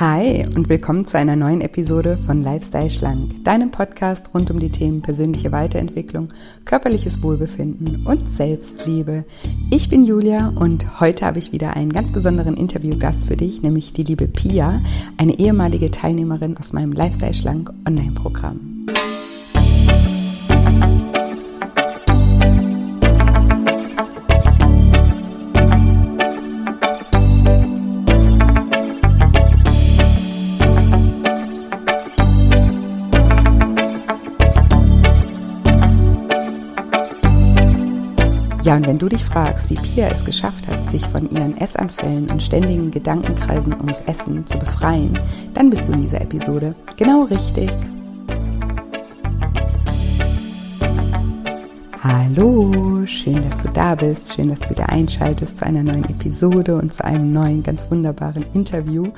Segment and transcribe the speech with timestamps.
[0.00, 4.70] Hi und willkommen zu einer neuen Episode von Lifestyle Schlank, deinem Podcast rund um die
[4.70, 6.28] Themen persönliche Weiterentwicklung,
[6.64, 9.26] körperliches Wohlbefinden und Selbstliebe.
[9.70, 13.92] Ich bin Julia und heute habe ich wieder einen ganz besonderen Interviewgast für dich, nämlich
[13.92, 14.80] die liebe Pia,
[15.18, 18.86] eine ehemalige Teilnehmerin aus meinem Lifestyle Schlank Online-Programm.
[38.70, 42.30] Ja, und wenn du dich fragst, wie Pia es geschafft hat, sich von ihren Essanfällen
[42.30, 45.18] und ständigen Gedankenkreisen ums Essen zu befreien,
[45.54, 47.72] dann bist du in dieser Episode genau richtig.
[52.02, 56.76] Hallo, schön, dass du da bist, schön, dass du wieder einschaltest zu einer neuen Episode
[56.76, 59.08] und zu einem neuen, ganz wunderbaren Interview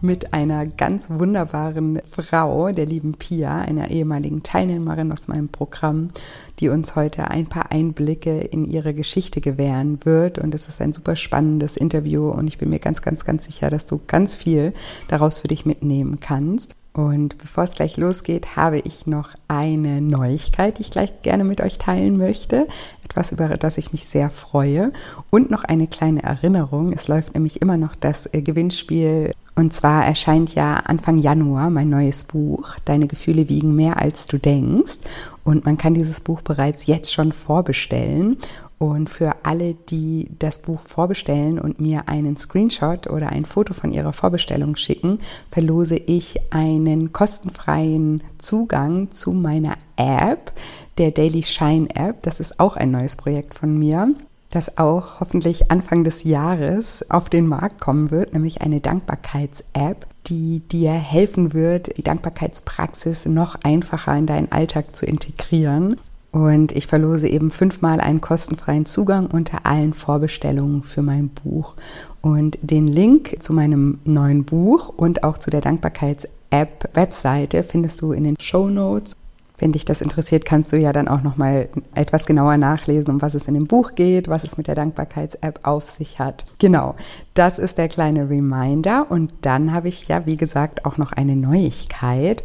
[0.00, 6.10] mit einer ganz wunderbaren Frau, der lieben Pia, einer ehemaligen Teilnehmerin aus meinem Programm,
[6.58, 10.38] die uns heute ein paar Einblicke in ihre Geschichte gewähren wird.
[10.38, 13.70] Und es ist ein super spannendes Interview und ich bin mir ganz, ganz, ganz sicher,
[13.70, 14.74] dass du ganz viel
[15.06, 16.74] daraus für dich mitnehmen kannst.
[16.94, 21.62] Und bevor es gleich losgeht, habe ich noch eine Neuigkeit, die ich gleich gerne mit
[21.62, 22.66] euch teilen möchte.
[23.02, 24.90] Etwas, über das ich mich sehr freue.
[25.30, 26.92] Und noch eine kleine Erinnerung.
[26.92, 29.32] Es läuft nämlich immer noch das äh, Gewinnspiel.
[29.54, 32.76] Und zwar erscheint ja Anfang Januar mein neues Buch.
[32.84, 34.98] Deine Gefühle wiegen mehr als du denkst.
[35.44, 38.36] Und man kann dieses Buch bereits jetzt schon vorbestellen.
[38.82, 43.92] Und für alle, die das Buch vorbestellen und mir einen Screenshot oder ein Foto von
[43.92, 50.50] ihrer Vorbestellung schicken, verlose ich einen kostenfreien Zugang zu meiner App,
[50.98, 52.24] der Daily Shine App.
[52.24, 54.16] Das ist auch ein neues Projekt von mir
[54.50, 60.60] das auch hoffentlich Anfang des Jahres auf den Markt kommen wird, nämlich eine Dankbarkeits-App, die
[60.60, 65.96] dir helfen wird, die Dankbarkeitspraxis noch einfacher in deinen Alltag zu integrieren.
[66.32, 71.76] Und ich verlose eben fünfmal einen kostenfreien Zugang unter allen Vorbestellungen für mein Buch.
[72.22, 78.12] Und den Link zu meinem neuen Buch und auch zu der Dankbarkeits-App Webseite findest du
[78.12, 79.14] in den Show Notes.
[79.58, 83.22] Wenn dich das interessiert, kannst du ja dann auch noch mal etwas genauer nachlesen, um
[83.22, 86.46] was es in dem Buch geht, was es mit der Dankbarkeits-App auf sich hat.
[86.58, 86.96] Genau,
[87.34, 89.06] das ist der kleine Reminder.
[89.08, 92.42] Und dann habe ich ja, wie gesagt, auch noch eine Neuigkeit.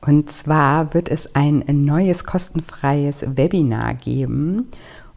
[0.00, 4.70] Und zwar wird es ein neues kostenfreies Webinar geben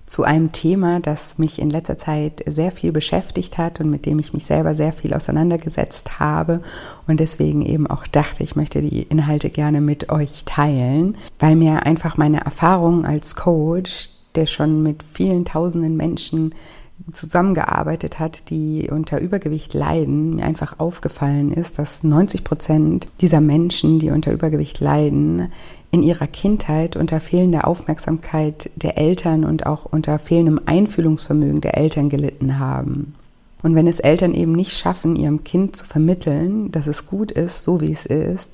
[0.06, 4.20] zu einem Thema, das mich in letzter Zeit sehr viel beschäftigt hat und mit dem
[4.20, 6.62] ich mich selber sehr viel auseinandergesetzt habe.
[7.08, 11.86] Und deswegen eben auch dachte, ich möchte die Inhalte gerne mit euch teilen, weil mir
[11.86, 16.54] einfach meine Erfahrung als Coach, der schon mit vielen tausenden Menschen
[17.12, 24.00] zusammengearbeitet hat, die unter Übergewicht leiden, mir einfach aufgefallen ist, dass 90 Prozent dieser Menschen,
[24.00, 25.52] die unter Übergewicht leiden,
[25.92, 32.10] in ihrer Kindheit unter fehlender Aufmerksamkeit der Eltern und auch unter fehlendem Einfühlungsvermögen der Eltern
[32.10, 33.14] gelitten haben.
[33.62, 37.64] Und wenn es Eltern eben nicht schaffen, ihrem Kind zu vermitteln, dass es gut ist,
[37.64, 38.52] so wie es ist,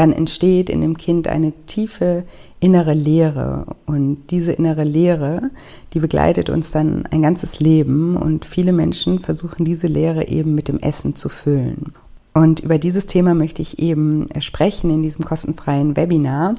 [0.00, 2.24] dann entsteht in dem Kind eine tiefe
[2.58, 3.66] innere Leere.
[3.84, 5.50] Und diese innere Leere,
[5.92, 8.16] die begleitet uns dann ein ganzes Leben.
[8.16, 11.92] Und viele Menschen versuchen diese Leere eben mit dem Essen zu füllen.
[12.32, 16.56] Und über dieses Thema möchte ich eben sprechen in diesem kostenfreien Webinar.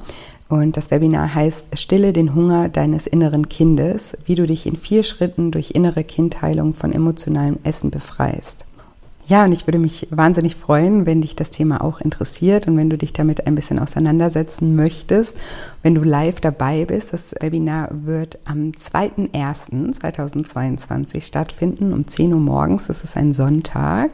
[0.48, 5.02] Und das Webinar heißt Stille den Hunger deines inneren Kindes, wie du dich in vier
[5.02, 8.66] Schritten durch innere Kindheilung von emotionalem Essen befreist.
[9.24, 12.90] Ja, und ich würde mich wahnsinnig freuen, wenn dich das Thema auch interessiert und wenn
[12.90, 15.36] du dich damit ein bisschen auseinandersetzen möchtest,
[15.82, 17.12] wenn du live dabei bist.
[17.12, 22.88] Das Webinar wird am 2.1.2022 stattfinden um 10 Uhr morgens.
[22.88, 24.10] Das ist ein Sonntag.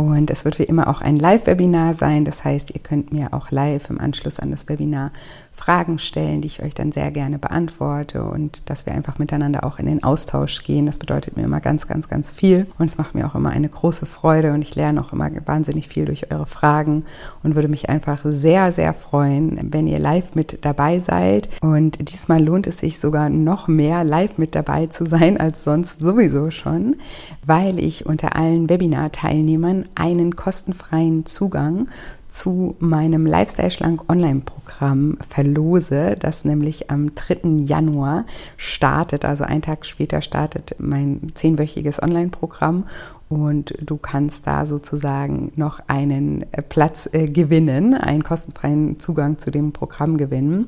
[0.00, 2.24] Und es wird wie immer auch ein Live-Webinar sein.
[2.24, 5.12] Das heißt, ihr könnt mir auch live im Anschluss an das Webinar
[5.50, 9.78] Fragen stellen, die ich euch dann sehr gerne beantworte und dass wir einfach miteinander auch
[9.78, 10.86] in den Austausch gehen.
[10.86, 12.66] Das bedeutet mir immer ganz, ganz, ganz viel.
[12.78, 15.86] Und es macht mir auch immer eine große Freude und ich lerne auch immer wahnsinnig
[15.86, 17.04] viel durch eure Fragen
[17.42, 21.50] und würde mich einfach sehr, sehr freuen, wenn ihr live mit dabei seid.
[21.60, 26.00] Und diesmal lohnt es sich sogar noch mehr, live mit dabei zu sein als sonst
[26.00, 26.96] sowieso schon,
[27.44, 31.88] weil ich unter allen Webinar-Teilnehmern einen kostenfreien Zugang
[32.28, 37.64] zu meinem Lifestyle Schlank Online-Programm verlose, das nämlich am 3.
[37.64, 38.24] Januar
[38.56, 39.24] startet.
[39.24, 42.86] Also einen Tag später startet mein zehnwöchiges Online-Programm
[43.28, 49.72] und du kannst da sozusagen noch einen Platz äh, gewinnen, einen kostenfreien Zugang zu dem
[49.72, 50.66] Programm gewinnen.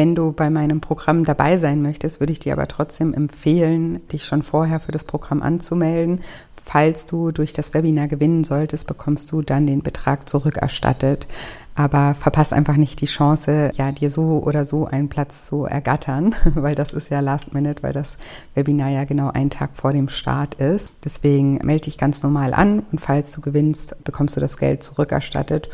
[0.00, 4.24] Wenn du bei meinem Programm dabei sein möchtest, würde ich dir aber trotzdem empfehlen, dich
[4.24, 6.20] schon vorher für das Programm anzumelden.
[6.50, 11.26] Falls du durch das Webinar gewinnen solltest, bekommst du dann den Betrag zurückerstattet.
[11.74, 16.34] Aber verpasst einfach nicht die Chance, ja, dir so oder so einen Platz zu ergattern,
[16.54, 18.16] weil das ist ja Last Minute, weil das
[18.54, 20.88] Webinar ja genau einen Tag vor dem Start ist.
[21.04, 25.68] Deswegen melde dich ganz normal an und falls du gewinnst, bekommst du das Geld zurückerstattet.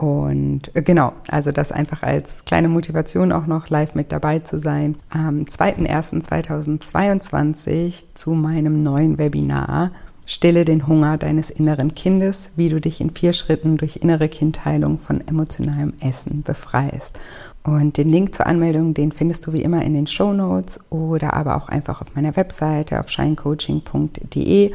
[0.00, 4.58] Und äh, genau, also das einfach als kleine Motivation auch noch live mit dabei zu
[4.58, 4.96] sein.
[5.10, 9.90] Am 2.1.2022 zu meinem neuen Webinar
[10.30, 15.00] Stille den Hunger deines inneren Kindes, wie du dich in vier Schritten durch innere Kindheilung
[15.00, 17.18] von emotionalem Essen befreist.
[17.64, 21.34] Und den Link zur Anmeldung, den findest du wie immer in den Show Notes oder
[21.34, 24.70] aber auch einfach auf meiner Webseite auf shinecoaching.de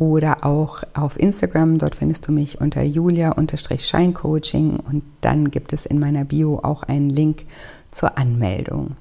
[0.00, 1.78] oder auch auf Instagram.
[1.78, 7.10] Dort findest du mich unter julia-scheincoaching und dann gibt es in meiner Bio auch einen
[7.10, 7.44] Link
[7.90, 8.96] zur Anmeldung.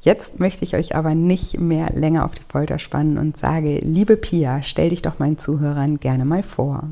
[0.00, 4.16] Jetzt möchte ich euch aber nicht mehr länger auf die Folter spannen und sage, liebe
[4.16, 6.88] Pia, stell dich doch meinen Zuhörern gerne mal vor.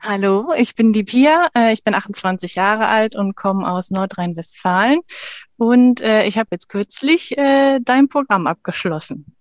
[0.00, 5.00] Hallo, ich bin die Pia, äh, ich bin 28 Jahre alt und komme aus Nordrhein-Westfalen
[5.56, 9.33] und äh, ich habe jetzt kürzlich äh, dein Programm abgeschlossen.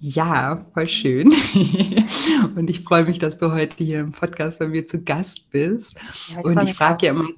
[0.00, 1.28] Ja, voll schön.
[2.56, 5.94] und ich freue mich, dass du heute hier im Podcast bei mir zu Gast bist.
[6.28, 7.28] Ja, ich und ich frage ja immer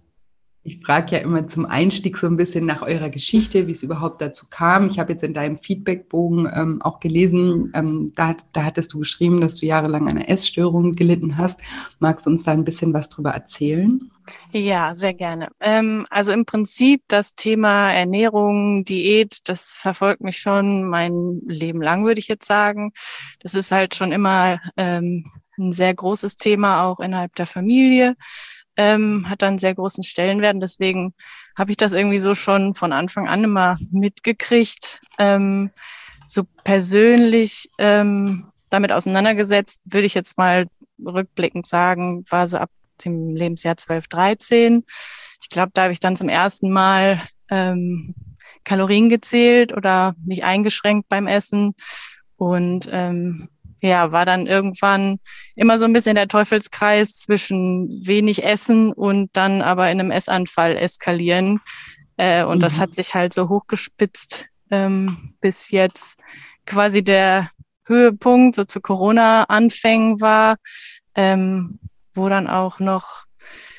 [0.62, 4.20] ich frage ja immer zum Einstieg so ein bisschen nach eurer Geschichte, wie es überhaupt
[4.20, 4.88] dazu kam.
[4.88, 9.40] Ich habe jetzt in deinem Feedbackbogen ähm, auch gelesen, ähm, da, da hattest du geschrieben,
[9.40, 11.60] dass du jahrelang eine Essstörung gelitten hast.
[11.98, 14.10] Magst du uns da ein bisschen was drüber erzählen?
[14.52, 15.48] Ja, sehr gerne.
[15.60, 22.04] Ähm, also im Prinzip das Thema Ernährung, Diät, das verfolgt mich schon mein Leben lang,
[22.04, 22.92] würde ich jetzt sagen.
[23.40, 25.24] Das ist halt schon immer ähm,
[25.58, 28.14] ein sehr großes Thema auch innerhalb der Familie
[28.80, 30.56] ähm, hat dann sehr großen Stellenwert.
[30.62, 31.12] Deswegen
[31.54, 35.00] habe ich das irgendwie so schon von Anfang an immer mitgekriegt.
[35.18, 35.70] Ähm,
[36.24, 40.66] so persönlich ähm, damit auseinandergesetzt, würde ich jetzt mal
[40.98, 42.70] rückblickend sagen, war so ab
[43.04, 44.84] dem Lebensjahr 12, 13.
[45.42, 48.14] Ich glaube, da habe ich dann zum ersten Mal ähm,
[48.64, 51.74] Kalorien gezählt oder mich eingeschränkt beim Essen
[52.36, 53.46] und ähm,
[53.82, 55.18] ja, war dann irgendwann
[55.54, 60.76] immer so ein bisschen der Teufelskreis zwischen wenig Essen und dann aber in einem Essanfall
[60.76, 61.60] eskalieren.
[62.16, 62.60] Äh, und mhm.
[62.60, 66.20] das hat sich halt so hochgespitzt, ähm, bis jetzt
[66.66, 67.48] quasi der
[67.86, 70.56] Höhepunkt so zu Corona-Anfängen war,
[71.14, 71.78] ähm,
[72.14, 73.24] wo dann auch noch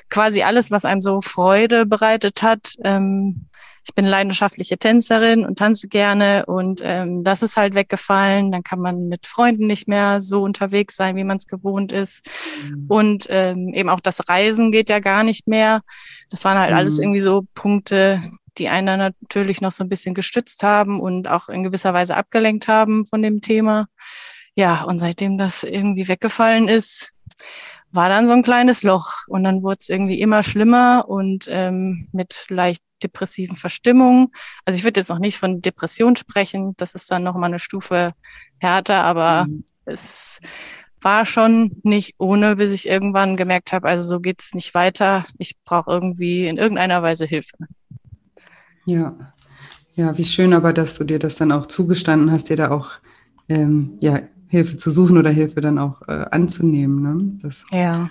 [0.09, 3.47] quasi alles, was einem so Freude bereitet hat, ähm,
[3.83, 8.51] ich bin leidenschaftliche Tänzerin und tanze gerne und ähm, das ist halt weggefallen.
[8.51, 12.29] Dann kann man mit Freunden nicht mehr so unterwegs sein, wie man es gewohnt ist.
[12.69, 12.85] Mhm.
[12.87, 15.81] Und ähm, eben auch das Reisen geht ja gar nicht mehr.
[16.29, 16.77] Das waren halt mhm.
[16.77, 18.21] alles irgendwie so Punkte,
[18.57, 22.67] die einen natürlich noch so ein bisschen gestützt haben und auch in gewisser Weise abgelenkt
[22.67, 23.87] haben von dem Thema.
[24.55, 27.13] Ja, und seitdem das irgendwie weggefallen ist,
[27.91, 32.07] war dann so ein kleines Loch und dann wurde es irgendwie immer schlimmer und ähm,
[32.11, 34.29] mit leicht depressiven Verstimmungen.
[34.65, 38.13] Also ich würde jetzt noch nicht von Depression sprechen, das ist dann nochmal eine Stufe
[38.59, 39.63] härter, aber mhm.
[39.85, 40.39] es
[41.01, 45.25] war schon nicht ohne, bis ich irgendwann gemerkt habe, also so geht es nicht weiter.
[45.39, 47.57] Ich brauche irgendwie in irgendeiner Weise Hilfe.
[48.85, 49.33] Ja,
[49.95, 52.91] ja, wie schön aber, dass du dir das dann auch zugestanden hast, dir da auch
[53.49, 57.01] ähm, ja, Hilfe zu suchen oder Hilfe dann auch äh, anzunehmen.
[57.01, 57.39] Ne?
[57.41, 58.09] Das, ja.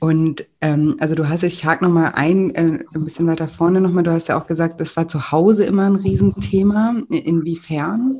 [0.00, 4.04] Und ähm, also du hast, ich hake nochmal ein, äh, ein bisschen weiter vorne nochmal,
[4.04, 7.02] du hast ja auch gesagt, das war zu Hause immer ein Riesenthema.
[7.08, 8.16] Inwiefern?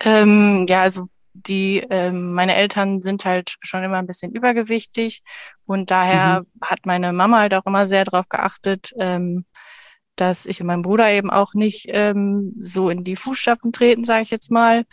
[0.00, 1.04] Ähm, ja, also
[1.34, 5.22] die, ähm, meine Eltern sind halt schon immer ein bisschen übergewichtig
[5.66, 6.46] und daher mhm.
[6.62, 9.44] hat meine Mama halt auch immer sehr darauf geachtet, ähm,
[10.16, 14.22] dass ich und mein Bruder eben auch nicht ähm, so in die Fußstapfen treten, sage
[14.22, 14.84] ich jetzt mal.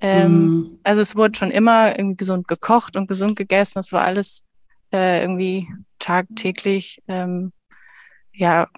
[0.00, 0.78] Ähm, mm.
[0.82, 3.74] Also es wurde schon immer irgendwie gesund gekocht und gesund gegessen.
[3.76, 4.42] Das war alles
[4.94, 7.52] äh, irgendwie tagtäglich ähm,
[8.32, 8.68] ja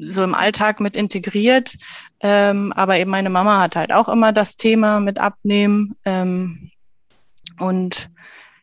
[0.00, 1.76] so im Alltag mit integriert.
[2.20, 5.94] Ähm, aber eben meine Mama hat halt auch immer das Thema mit Abnehmen.
[6.04, 6.70] Ähm,
[7.60, 8.10] und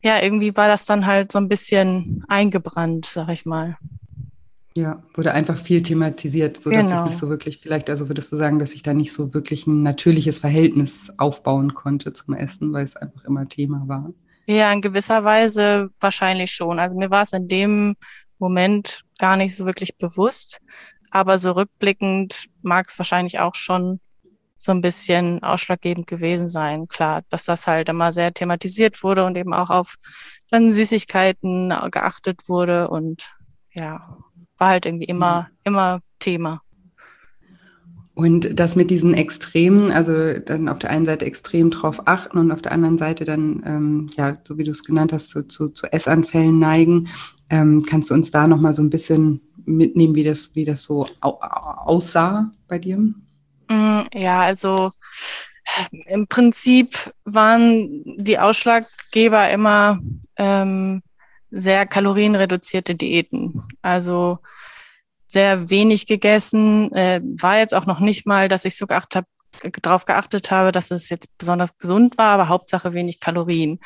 [0.03, 3.77] ja, irgendwie war das dann halt so ein bisschen eingebrannt, sag ich mal.
[4.75, 7.03] Ja, wurde einfach viel thematisiert, so dass genau.
[7.03, 9.67] es nicht so wirklich, vielleicht, also würdest du sagen, dass ich da nicht so wirklich
[9.67, 14.13] ein natürliches Verhältnis aufbauen konnte zum Essen, weil es einfach immer Thema war?
[14.47, 16.79] Ja, in gewisser Weise wahrscheinlich schon.
[16.79, 17.95] Also mir war es in dem
[18.39, 20.59] Moment gar nicht so wirklich bewusst,
[21.11, 23.99] aber so rückblickend mag es wahrscheinlich auch schon
[24.57, 26.87] so ein bisschen ausschlaggebend gewesen sein.
[26.87, 29.95] Klar, dass das halt immer sehr thematisiert wurde und eben auch auf
[30.49, 33.33] dann Süßigkeiten geachtet wurde und
[33.73, 34.17] ja,
[34.57, 35.57] war halt irgendwie immer, mhm.
[35.63, 36.61] immer Thema.
[38.21, 42.51] Und das mit diesen Extremen, also dann auf der einen Seite extrem drauf achten und
[42.51, 45.69] auf der anderen Seite dann, ähm, ja, so wie du es genannt hast, zu, zu,
[45.69, 47.09] zu Essanfällen neigen.
[47.49, 51.07] Ähm, kannst du uns da nochmal so ein bisschen mitnehmen, wie das, wie das so
[51.21, 52.97] au aussah bei dir?
[52.97, 54.91] Mm, ja, also
[56.05, 59.97] im Prinzip waren die Ausschlaggeber immer
[60.37, 61.01] ähm,
[61.49, 63.63] sehr kalorienreduzierte Diäten.
[63.81, 64.37] Also
[65.31, 69.23] sehr wenig gegessen, äh, war jetzt auch noch nicht mal, dass ich so geachtet
[69.63, 73.79] hab, darauf geachtet habe, dass es jetzt besonders gesund war, aber Hauptsache wenig Kalorien.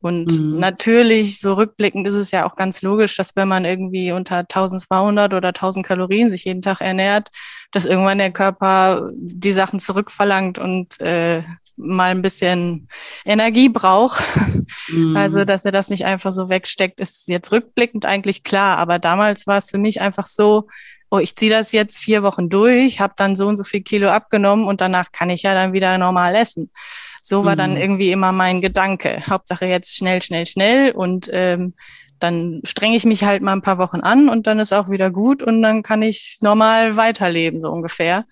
[0.00, 0.58] Und mhm.
[0.58, 5.34] natürlich, so rückblickend ist es ja auch ganz logisch, dass wenn man irgendwie unter 1200
[5.34, 7.30] oder 1000 Kalorien sich jeden Tag ernährt,
[7.72, 11.42] dass irgendwann der Körper die Sachen zurückverlangt und äh,
[11.78, 12.88] mal ein bisschen
[13.24, 14.22] Energie braucht.
[14.88, 15.16] Mhm.
[15.16, 18.78] Also, dass er das nicht einfach so wegsteckt, ist jetzt rückblickend eigentlich klar.
[18.78, 20.66] Aber damals war es für mich einfach so,
[21.10, 24.08] oh, ich ziehe das jetzt vier Wochen durch, habe dann so und so viel Kilo
[24.08, 26.70] abgenommen und danach kann ich ja dann wieder normal essen.
[27.22, 27.58] So war mhm.
[27.58, 29.22] dann irgendwie immer mein Gedanke.
[29.28, 31.74] Hauptsache jetzt schnell, schnell, schnell und ähm,
[32.18, 35.10] dann strenge ich mich halt mal ein paar Wochen an und dann ist auch wieder
[35.10, 38.24] gut und dann kann ich normal weiterleben, so ungefähr.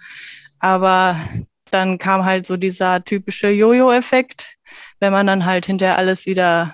[0.59, 1.17] Aber
[1.71, 4.57] dann kam halt so dieser typische Jojo-Effekt,
[5.01, 6.73] wenn man dann halt hinterher alles wieder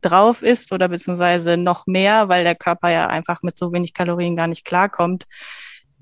[0.00, 4.36] drauf ist oder beziehungsweise noch mehr, weil der Körper ja einfach mit so wenig Kalorien
[4.36, 5.24] gar nicht klarkommt,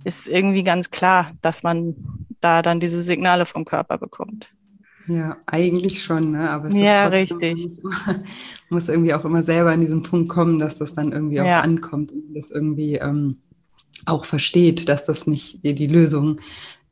[0.04, 1.94] ist irgendwie ganz klar, dass man
[2.40, 4.50] da dann diese Signale vom Körper bekommt.
[5.08, 6.50] Ja, eigentlich schon, ne?
[6.50, 7.82] aber es ja, trotzdem, richtig.
[7.82, 8.20] Man muss,
[8.70, 11.60] muss, irgendwie auch immer selber an diesen Punkt kommen, dass das dann irgendwie auch ja.
[11.60, 13.38] ankommt und das irgendwie ähm,
[14.04, 16.40] auch versteht, dass das nicht die Lösung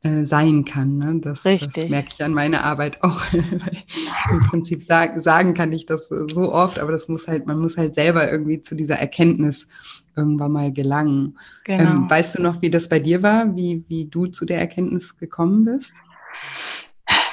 [0.05, 0.99] äh, sein kann.
[0.99, 1.19] Ne?
[1.19, 3.21] Das, das, merke ich an meiner Arbeit auch.
[3.33, 7.75] Im Prinzip sag, sagen kann ich das so oft, aber das muss halt, man muss
[7.75, 9.67] halt selber irgendwie zu dieser Erkenntnis
[10.15, 11.39] irgendwann mal gelangen.
[11.63, 11.89] Genau.
[11.89, 15.17] Ähm, weißt du noch, wie das bei dir war, wie, wie du zu der Erkenntnis
[15.17, 15.93] gekommen bist?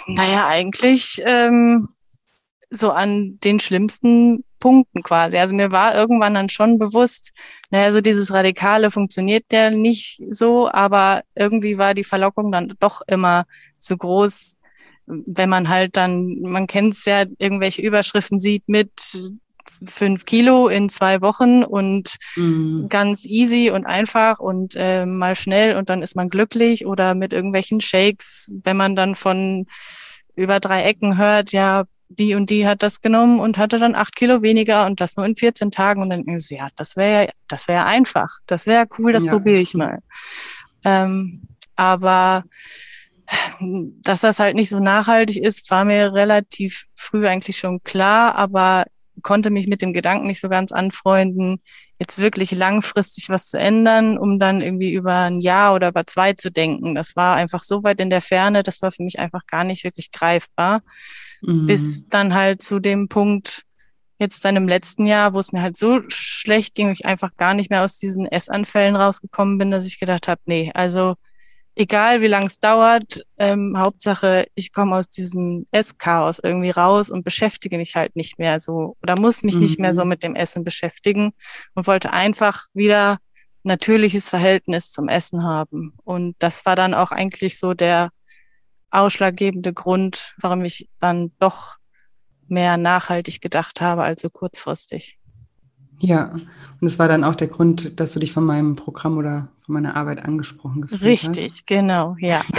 [0.06, 1.86] Naja, eigentlich ähm,
[2.70, 5.38] so an den schlimmsten Punkten quasi.
[5.38, 7.32] Also mir war irgendwann dann schon bewusst,
[7.72, 13.02] naja, so dieses Radikale funktioniert ja nicht so, aber irgendwie war die Verlockung dann doch
[13.08, 13.44] immer
[13.78, 14.54] so groß,
[15.06, 18.92] wenn man halt dann, man kennt es ja, irgendwelche Überschriften sieht mit
[19.84, 22.86] fünf Kilo in zwei Wochen und mhm.
[22.88, 27.32] ganz easy und einfach und äh, mal schnell und dann ist man glücklich oder mit
[27.32, 29.66] irgendwelchen Shakes, wenn man dann von
[30.36, 31.82] über drei Ecken hört, ja,
[32.18, 35.26] die und die hat das genommen und hatte dann acht Kilo weniger und das nur
[35.26, 36.02] in 14 Tagen.
[36.02, 38.28] Und dann ich so, ja, das wäre das wäre einfach.
[38.46, 39.32] Das wäre cool, das ja.
[39.32, 39.98] probiere ich mal.
[40.84, 42.44] Ähm, aber
[44.02, 48.84] dass das halt nicht so nachhaltig ist, war mir relativ früh eigentlich schon klar, aber
[49.22, 51.60] konnte mich mit dem Gedanken nicht so ganz anfreunden,
[52.02, 56.32] jetzt wirklich langfristig was zu ändern, um dann irgendwie über ein Jahr oder über zwei
[56.32, 56.96] zu denken.
[56.96, 59.84] Das war einfach so weit in der Ferne, das war für mich einfach gar nicht
[59.84, 60.82] wirklich greifbar.
[61.42, 61.66] Mhm.
[61.66, 63.62] Bis dann halt zu dem Punkt,
[64.18, 67.54] jetzt dann im letzten Jahr, wo es mir halt so schlecht ging, ich einfach gar
[67.54, 71.14] nicht mehr aus diesen Essanfällen rausgekommen bin, dass ich gedacht habe, nee, also
[71.74, 77.24] egal wie lang es dauert, ähm, Hauptsache, ich komme aus diesem Esschaos irgendwie raus und
[77.24, 79.62] beschäftige mich halt nicht mehr so oder muss mich mhm.
[79.62, 80.10] nicht mehr so mhm.
[80.10, 81.32] mit dem Essen beschäftigen
[81.74, 83.18] und wollte einfach wieder
[83.62, 85.94] natürliches Verhältnis zum Essen haben.
[86.04, 88.10] Und das war dann auch eigentlich so der
[88.90, 91.76] ausschlaggebende Grund, warum ich dann doch
[92.48, 95.18] mehr nachhaltig gedacht habe als so kurzfristig.
[95.98, 96.48] Ja, und
[96.80, 99.96] das war dann auch der Grund, dass du dich von meinem Programm oder von meiner
[99.96, 101.66] Arbeit angesprochen gefühlt Richtig, hast.
[101.66, 102.42] genau, ja.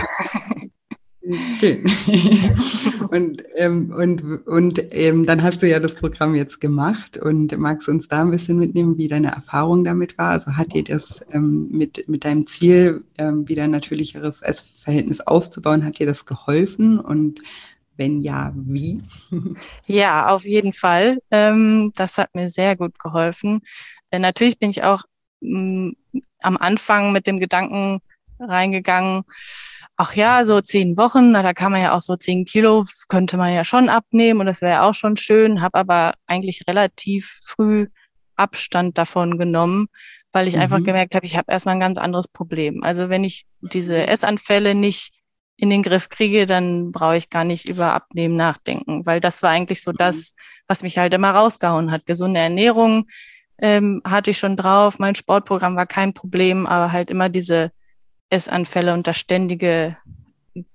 [1.60, 1.86] Schön.
[3.12, 7.88] und ähm, und, und ähm, dann hast du ja das Programm jetzt gemacht und magst
[7.88, 10.32] uns da ein bisschen mitnehmen, wie deine Erfahrung damit war?
[10.32, 15.86] Also hat dir das ähm, mit, mit deinem Ziel, ähm, wieder ein natürlicheres Essverhältnis aufzubauen,
[15.86, 17.00] hat dir das geholfen?
[17.00, 17.40] Und
[17.96, 19.02] wenn ja, wie?
[19.86, 21.20] Ja, auf jeden Fall.
[21.32, 23.62] Ähm, das hat mir sehr gut geholfen.
[24.10, 25.04] Äh, natürlich bin ich auch
[25.44, 25.94] mh,
[26.42, 28.00] am Anfang mit dem Gedanken
[28.40, 29.24] reingegangen,
[29.96, 33.38] ach ja, so zehn Wochen, na, da kann man ja auch so zehn Kilo, könnte
[33.38, 37.88] man ja schon abnehmen und das wäre auch schon schön, habe aber eigentlich relativ früh
[38.36, 39.88] Abstand davon genommen,
[40.32, 40.62] weil ich mhm.
[40.62, 42.84] einfach gemerkt habe, ich habe erstmal ein ganz anderes Problem.
[42.84, 45.22] Also wenn ich diese Essanfälle nicht
[45.58, 49.52] in den Griff kriege, dann brauche ich gar nicht über Abnehmen nachdenken, weil das war
[49.52, 49.98] eigentlich so mhm.
[49.98, 50.34] das,
[50.68, 52.08] was mich halt immer rausgehauen hat.
[52.08, 53.08] Gesunde Ernährung
[53.60, 57.72] ähm, hatte ich schon drauf, mein Sportprogramm war kein Problem, aber halt immer diese
[58.30, 59.98] Essanfälle und das ständige,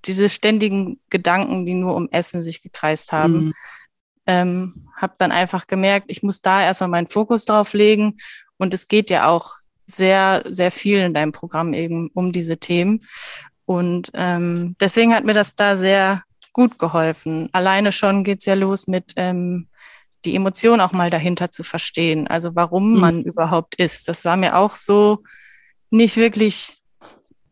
[0.04, 3.46] diese ständigen Gedanken, die nur um Essen sich gekreist haben.
[3.46, 3.54] Mhm.
[4.26, 8.18] Ähm, habe dann einfach gemerkt, ich muss da erstmal meinen Fokus drauf legen
[8.58, 13.00] und es geht ja auch sehr, sehr viel in deinem Programm eben um diese Themen.
[13.64, 17.48] Und ähm, deswegen hat mir das da sehr gut geholfen.
[17.52, 19.68] Alleine schon geht's ja los mit ähm,
[20.24, 22.26] die Emotion auch mal dahinter zu verstehen.
[22.26, 23.00] Also warum mhm.
[23.00, 24.08] man überhaupt ist.
[24.08, 25.22] Das war mir auch so
[25.90, 26.78] nicht wirklich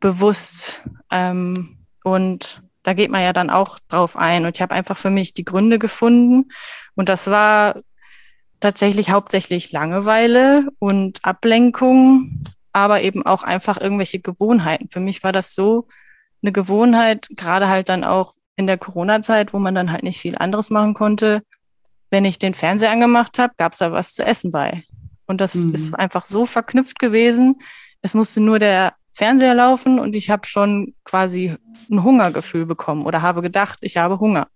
[0.00, 0.85] bewusst.
[1.11, 4.44] Ähm, und da geht man ja dann auch drauf ein.
[4.44, 6.49] Und ich habe einfach für mich die Gründe gefunden.
[6.94, 7.80] Und das war
[8.61, 14.88] tatsächlich hauptsächlich Langeweile und Ablenkung, aber eben auch einfach irgendwelche Gewohnheiten.
[14.88, 15.88] Für mich war das so
[16.42, 20.37] eine Gewohnheit, gerade halt dann auch in der Corona-Zeit, wo man dann halt nicht viel
[20.38, 21.42] anderes machen konnte.
[22.10, 24.84] Wenn ich den Fernseher angemacht habe, gab es da was zu essen bei.
[25.26, 25.75] Und das mhm.
[25.75, 27.56] ist einfach so verknüpft gewesen.
[28.02, 31.56] Es musste nur der Fernseher laufen und ich habe schon quasi
[31.90, 34.48] ein Hungergefühl bekommen oder habe gedacht, ich habe Hunger.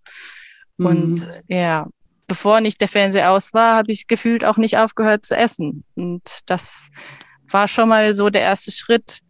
[0.76, 0.86] Mhm.
[0.86, 1.88] Und ja,
[2.26, 5.84] bevor nicht der Fernseher aus war, habe ich gefühlt auch nicht aufgehört zu essen.
[5.96, 6.90] Und das
[7.48, 9.20] war schon mal so der erste Schritt,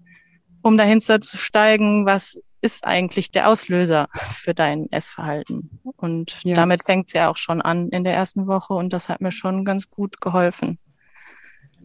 [0.62, 5.80] um dahinter zu steigen, was ist eigentlich der Auslöser für dein Essverhalten.
[5.96, 6.54] Und ja.
[6.54, 9.32] damit fängt es ja auch schon an in der ersten Woche und das hat mir
[9.32, 10.78] schon ganz gut geholfen.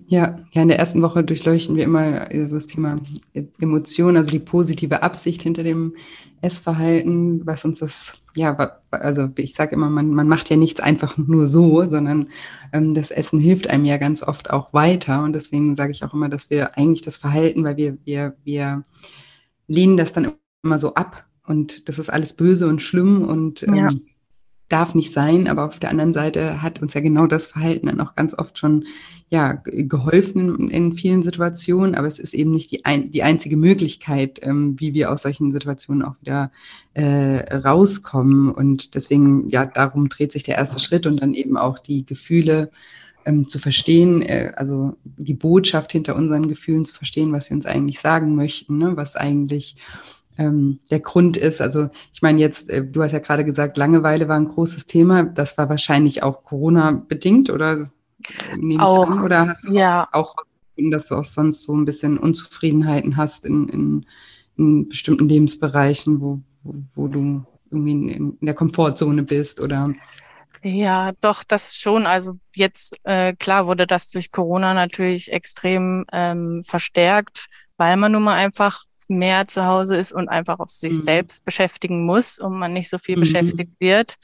[0.08, 3.00] Ja, ja, in der ersten Woche durchleuchten wir immer also das Thema
[3.60, 5.96] Emotion, also die positive Absicht hinter dem
[6.41, 11.17] Essverhalten, was uns das, ja, also ich sage immer, man, man macht ja nichts einfach
[11.17, 12.27] nur so, sondern
[12.72, 15.24] ähm, das Essen hilft einem ja ganz oft auch weiter.
[15.24, 18.84] Und deswegen sage ich auch immer, dass wir eigentlich das Verhalten, weil wir, wir, wir
[19.67, 20.34] lehnen das dann
[20.65, 23.89] immer so ab und das ist alles böse und schlimm und ähm, ja
[24.69, 28.01] darf nicht sein, aber auf der anderen Seite hat uns ja genau das Verhalten dann
[28.01, 28.86] auch ganz oft schon
[29.29, 34.39] ja, geholfen in vielen Situationen, aber es ist eben nicht die, ein, die einzige Möglichkeit,
[34.43, 36.51] ähm, wie wir aus solchen Situationen auch wieder
[36.93, 38.51] äh, rauskommen.
[38.51, 42.69] Und deswegen, ja, darum dreht sich der erste Schritt und dann eben auch die Gefühle
[43.25, 47.65] ähm, zu verstehen, äh, also die Botschaft hinter unseren Gefühlen zu verstehen, was sie uns
[47.65, 48.95] eigentlich sagen möchten, ne?
[48.95, 49.75] was eigentlich
[50.37, 51.61] ähm, der Grund ist.
[51.61, 55.24] Also ich meine jetzt, äh, du hast ja gerade gesagt, Langeweile war ein großes Thema.
[55.24, 57.91] Das war wahrscheinlich auch Corona-bedingt oder
[58.57, 59.24] nehme auch, an?
[59.24, 60.07] Oder hast du ja.
[60.11, 60.35] auch,
[60.77, 64.05] dass du auch sonst so ein bisschen Unzufriedenheiten hast in, in,
[64.57, 69.93] in bestimmten Lebensbereichen, wo, wo, wo du irgendwie in, in der Komfortzone bist oder
[70.67, 72.07] ja, doch, das schon.
[72.07, 78.24] Also jetzt, äh, klar wurde das durch Corona natürlich extrem ähm, verstärkt, weil man nun
[78.24, 81.01] mal einfach mehr zu Hause ist und einfach auf sich mhm.
[81.01, 83.22] selbst beschäftigen muss und man nicht so viel mhm.
[83.22, 84.15] beschäftigt wird.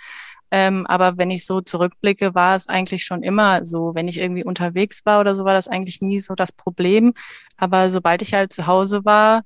[0.53, 3.95] Ähm, aber wenn ich so zurückblicke, war es eigentlich schon immer so.
[3.95, 7.13] Wenn ich irgendwie unterwegs war oder so, war das eigentlich nie so das Problem.
[7.57, 9.43] Aber sobald ich halt zu Hause war,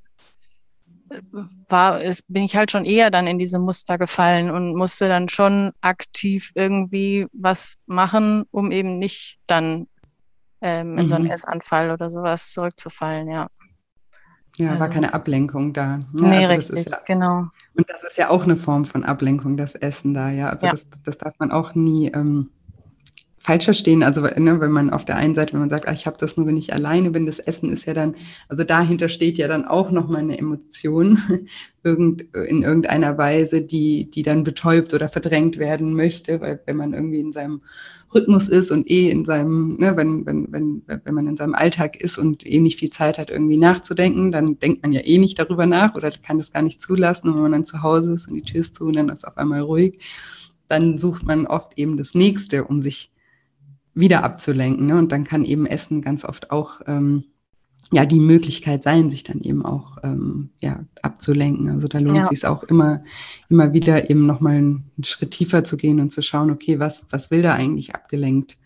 [1.69, 5.29] war es, bin ich halt schon eher dann in diese Muster gefallen und musste dann
[5.29, 9.87] schon aktiv irgendwie was machen, um eben nicht dann
[10.61, 11.07] ähm, in mhm.
[11.07, 11.31] so einen mhm.
[11.31, 13.47] Essanfall oder sowas zurückzufallen, ja.
[14.57, 15.83] Ja, also, war keine Ablenkung da.
[15.83, 16.27] Ja, ne?
[16.29, 17.47] nee, also richtig, ja, genau.
[17.73, 20.49] Und das ist ja auch eine Form von Ablenkung, das Essen da, ja.
[20.49, 20.71] Also ja.
[20.71, 22.49] Das, das darf man auch nie ähm,
[23.45, 24.01] falsch verstehen.
[24.01, 26.35] Also ne, wenn man auf der einen Seite, wenn man sagt, ah, ich habe das
[26.35, 28.15] nur, wenn ich alleine bin, das Essen ist ja dann,
[28.49, 31.19] also dahinter steht ja dann auch nochmal eine Emotion
[31.83, 36.93] irgend, in irgendeiner Weise, die, die dann betäubt oder verdrängt werden möchte, weil wenn man
[36.93, 37.61] irgendwie in seinem
[38.13, 41.99] Rhythmus ist und eh in seinem, ne, wenn, wenn, wenn, wenn man in seinem Alltag
[41.99, 45.39] ist und eh nicht viel Zeit hat, irgendwie nachzudenken, dann denkt man ja eh nicht
[45.39, 47.29] darüber nach oder kann das gar nicht zulassen.
[47.29, 49.27] Und wenn man dann zu Hause ist und die Tür ist zu und dann ist
[49.27, 49.99] auf einmal ruhig,
[50.67, 53.11] dann sucht man oft eben das Nächste, um sich
[53.93, 54.87] wieder abzulenken.
[54.87, 54.97] Ne?
[54.97, 57.25] Und dann kann eben Essen ganz oft auch ähm,
[57.91, 61.69] ja die Möglichkeit sein, sich dann eben auch ähm, ja, abzulenken.
[61.69, 62.25] Also da lohnt ja.
[62.25, 62.99] sich auch immer,
[63.49, 67.05] immer wieder eben nochmal einen, einen Schritt tiefer zu gehen und zu schauen, okay, was,
[67.09, 68.57] was will da eigentlich abgelenkt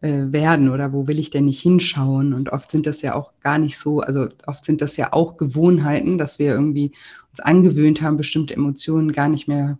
[0.00, 2.34] äh, werden oder wo will ich denn nicht hinschauen?
[2.34, 5.38] Und oft sind das ja auch gar nicht so, also oft sind das ja auch
[5.38, 6.92] Gewohnheiten, dass wir irgendwie
[7.30, 9.78] uns angewöhnt haben, bestimmte Emotionen gar nicht mehr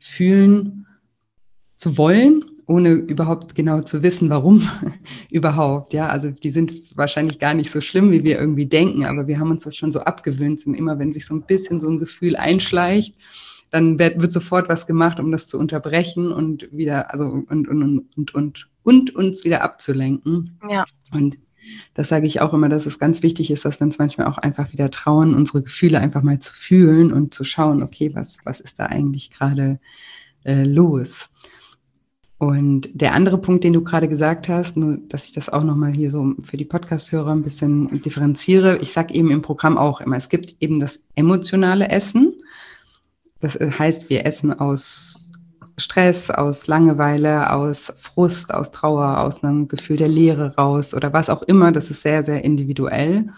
[0.00, 0.86] fühlen
[1.76, 4.62] zu wollen ohne überhaupt genau zu wissen, warum
[5.30, 5.92] überhaupt.
[5.92, 9.40] Ja, also die sind wahrscheinlich gar nicht so schlimm, wie wir irgendwie denken, aber wir
[9.40, 10.64] haben uns das schon so abgewöhnt.
[10.66, 13.16] Und immer wenn sich so ein bisschen so ein Gefühl einschleicht,
[13.70, 18.04] dann wird, wird sofort was gemacht, um das zu unterbrechen und wieder, also und, und,
[18.16, 20.58] und, und, und uns wieder abzulenken.
[20.70, 20.84] Ja.
[21.12, 21.36] Und
[21.94, 24.38] das sage ich auch immer, dass es ganz wichtig ist, dass wir uns manchmal auch
[24.38, 28.60] einfach wieder trauen, unsere Gefühle einfach mal zu fühlen und zu schauen, okay, was, was
[28.60, 29.80] ist da eigentlich gerade
[30.44, 31.30] äh, los?
[32.40, 35.92] Und der andere Punkt, den du gerade gesagt hast, nur dass ich das auch nochmal
[35.92, 38.78] hier so für die Podcast-Hörer ein bisschen differenziere.
[38.78, 42.32] Ich sage eben im Programm auch immer, es gibt eben das emotionale Essen.
[43.40, 45.32] Das heißt, wir essen aus
[45.76, 51.28] Stress, aus Langeweile, aus Frust, aus Trauer, aus einem Gefühl der Leere raus oder was
[51.28, 51.72] auch immer.
[51.72, 53.28] Das ist sehr, sehr individuell.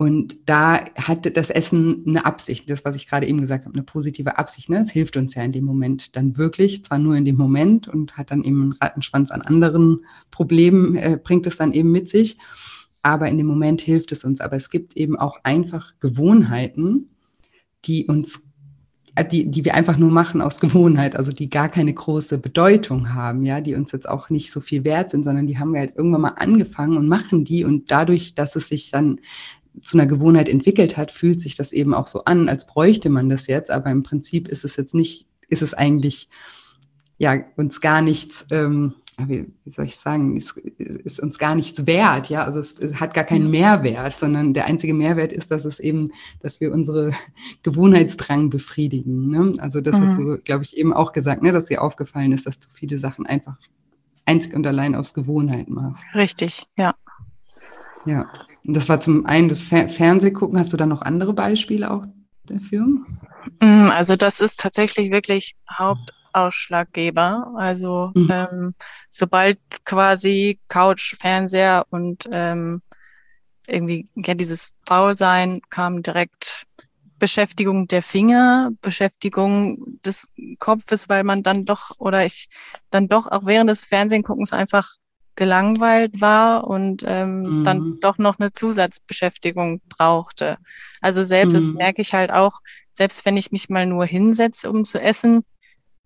[0.00, 3.82] Und da hat das Essen eine Absicht, das, was ich gerade eben gesagt habe, eine
[3.82, 4.70] positive Absicht.
[4.70, 4.78] Ne?
[4.78, 8.16] Es hilft uns ja in dem Moment dann wirklich, zwar nur in dem Moment und
[8.16, 12.38] hat dann eben einen Rattenschwanz an anderen Problemen, äh, bringt es dann eben mit sich.
[13.02, 14.40] Aber in dem Moment hilft es uns.
[14.40, 17.10] Aber es gibt eben auch einfach Gewohnheiten,
[17.84, 18.40] die uns
[19.16, 23.12] äh, die, die wir einfach nur machen aus Gewohnheit, also die gar keine große Bedeutung
[23.12, 25.80] haben, ja, die uns jetzt auch nicht so viel wert sind, sondern die haben wir
[25.80, 29.20] halt irgendwann mal angefangen und machen die und dadurch, dass es sich dann
[29.82, 33.28] zu einer Gewohnheit entwickelt hat, fühlt sich das eben auch so an, als bräuchte man
[33.28, 36.28] das jetzt, aber im Prinzip ist es jetzt nicht, ist es eigentlich
[37.18, 41.86] ja uns gar nichts, ähm, wie, wie soll ich sagen, ist, ist uns gar nichts
[41.86, 45.64] wert, ja, also es, es, hat gar keinen Mehrwert, sondern der einzige Mehrwert ist, dass
[45.64, 47.12] es eben, dass wir unsere
[47.62, 49.28] Gewohnheitsdrang befriedigen.
[49.28, 49.54] Ne?
[49.58, 50.08] Also das mhm.
[50.08, 52.98] hast du, glaube ich, eben auch gesagt, ne, dass dir aufgefallen ist, dass du viele
[52.98, 53.56] Sachen einfach
[54.24, 56.02] einzig und allein aus Gewohnheit machst.
[56.14, 56.94] Richtig, ja.
[58.06, 58.24] Ja,
[58.64, 60.58] das war zum einen das Fer Fernsehgucken.
[60.58, 62.04] Hast du da noch andere Beispiele auch
[62.44, 62.86] dafür?
[63.60, 67.52] Mm, also das ist tatsächlich wirklich Hauptausschlaggeber.
[67.56, 68.28] Also mhm.
[68.30, 68.74] ähm,
[69.10, 72.82] sobald quasi Couch, Fernseher und ähm,
[73.66, 76.66] irgendwie ja, dieses Faulsein kam direkt
[77.18, 82.48] Beschäftigung der Finger, Beschäftigung des Kopfes, weil man dann doch oder ich
[82.90, 84.88] dann doch auch während des Fernsehguckens einfach
[85.36, 87.64] gelangweilt war und ähm, mhm.
[87.64, 90.58] dann doch noch eine Zusatzbeschäftigung brauchte.
[91.00, 91.58] Also selbst, mhm.
[91.58, 92.60] das merke ich halt auch,
[92.92, 95.42] selbst wenn ich mich mal nur hinsetze, um zu essen,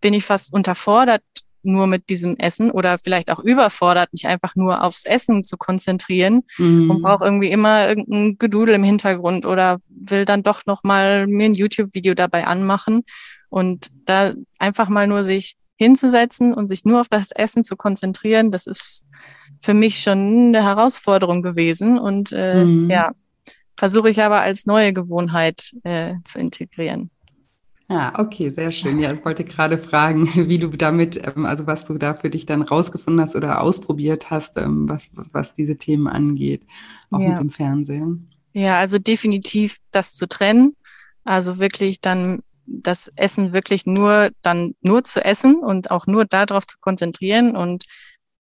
[0.00, 1.22] bin ich fast unterfordert
[1.64, 6.42] nur mit diesem Essen oder vielleicht auch überfordert, mich einfach nur aufs Essen zu konzentrieren
[6.58, 6.90] mhm.
[6.90, 11.46] und brauche irgendwie immer irgendein Gedudel im Hintergrund oder will dann doch noch mal mir
[11.46, 13.02] ein YouTube-Video dabei anmachen
[13.48, 18.50] und da einfach mal nur sich hinzusetzen und sich nur auf das Essen zu konzentrieren,
[18.50, 19.06] das ist
[19.60, 22.90] für mich schon eine Herausforderung gewesen und äh, mhm.
[22.90, 23.12] ja,
[23.76, 27.10] versuche ich aber als neue Gewohnheit äh, zu integrieren.
[27.88, 28.98] Ja, okay, sehr schön.
[28.98, 32.46] Ja, ich wollte gerade fragen, wie du damit, ähm, also was du da für dich
[32.46, 36.62] dann rausgefunden hast oder ausprobiert hast, ähm, was, was diese Themen angeht,
[37.10, 37.30] auch ja.
[37.30, 38.30] mit dem Fernsehen.
[38.52, 40.76] Ja, also definitiv das zu trennen.
[41.24, 46.66] Also wirklich dann das Essen wirklich nur dann nur zu essen und auch nur darauf
[46.66, 47.84] zu konzentrieren und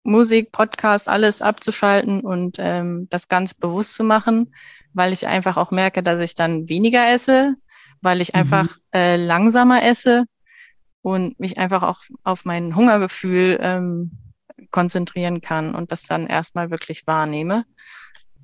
[0.04, 4.54] Musik, Podcast, alles abzuschalten und ähm, das ganz bewusst zu machen,
[4.93, 7.56] weil ich einfach auch merke, dass ich dann weniger esse,
[8.01, 8.39] weil ich mhm.
[8.39, 10.25] einfach äh, langsamer esse
[11.01, 14.12] und mich einfach auch auf mein Hungergefühl ähm,
[14.69, 17.65] konzentrieren kann und das dann erstmal wirklich wahrnehme.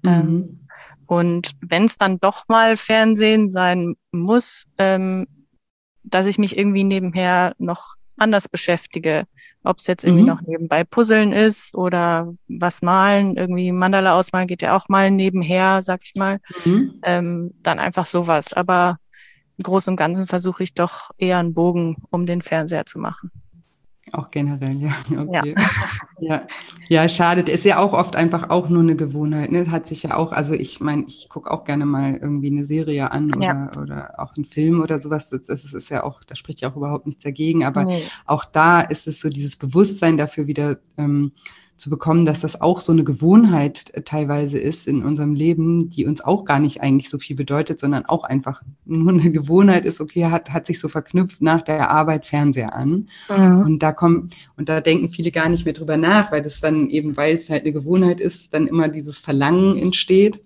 [0.02, 0.10] Mhm.
[0.10, 0.68] Ähm,
[1.06, 5.28] und wenn es dann doch mal Fernsehen sein muss, ähm,
[6.04, 9.26] dass ich mich irgendwie nebenher noch anders beschäftige.
[9.64, 10.30] Ob es jetzt irgendwie mhm.
[10.30, 15.82] noch nebenbei Puzzeln ist oder was malen, irgendwie Mandala ausmalen geht ja auch mal nebenher,
[15.82, 16.40] sag ich mal.
[16.66, 17.00] Mhm.
[17.04, 18.54] Ähm, dann einfach sowas.
[18.54, 18.98] Aber
[19.58, 23.32] im Großen und Ganzen versuche ich doch eher einen Bogen um den Fernseher zu machen.
[24.14, 24.92] Auch generell, ja.
[25.10, 25.56] Okay.
[26.20, 26.36] Ja.
[26.36, 26.48] ja.
[26.90, 27.50] ja, schade.
[27.50, 29.52] Ist ja auch oft einfach auch nur eine Gewohnheit.
[29.52, 29.70] Ne?
[29.70, 33.12] Hat sich ja auch, also ich meine, ich gucke auch gerne mal irgendwie eine Serie
[33.12, 33.72] an oder, ja.
[33.80, 35.30] oder auch einen Film oder sowas.
[35.30, 37.64] Das, das, ist ja auch, da spricht ja auch überhaupt nichts dagegen.
[37.64, 38.04] Aber nee.
[38.26, 41.32] auch da ist es so dieses Bewusstsein dafür wieder ähm,
[41.82, 46.06] zu bekommen, dass das auch so eine Gewohnheit äh, teilweise ist in unserem Leben, die
[46.06, 50.00] uns auch gar nicht eigentlich so viel bedeutet, sondern auch einfach nur eine Gewohnheit ist,
[50.00, 53.10] okay, hat, hat sich so verknüpft nach der Arbeit Fernseher an.
[53.36, 53.64] Mhm.
[53.66, 56.88] Und da kommen, und da denken viele gar nicht mehr drüber nach, weil das dann
[56.90, 60.40] eben, weil es halt eine Gewohnheit ist, dann immer dieses Verlangen entsteht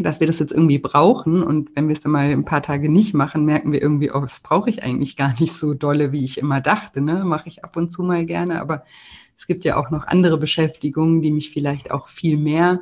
[0.00, 1.42] dass wir das jetzt irgendwie brauchen.
[1.42, 4.20] Und wenn wir es dann mal ein paar Tage nicht machen, merken wir irgendwie, oh,
[4.20, 7.00] das brauche ich eigentlich gar nicht so dolle, wie ich immer dachte.
[7.00, 7.24] Ne?
[7.24, 8.84] Mache ich ab und zu mal gerne, aber
[9.38, 12.80] es gibt ja auch noch andere Beschäftigungen, die mich vielleicht auch viel mehr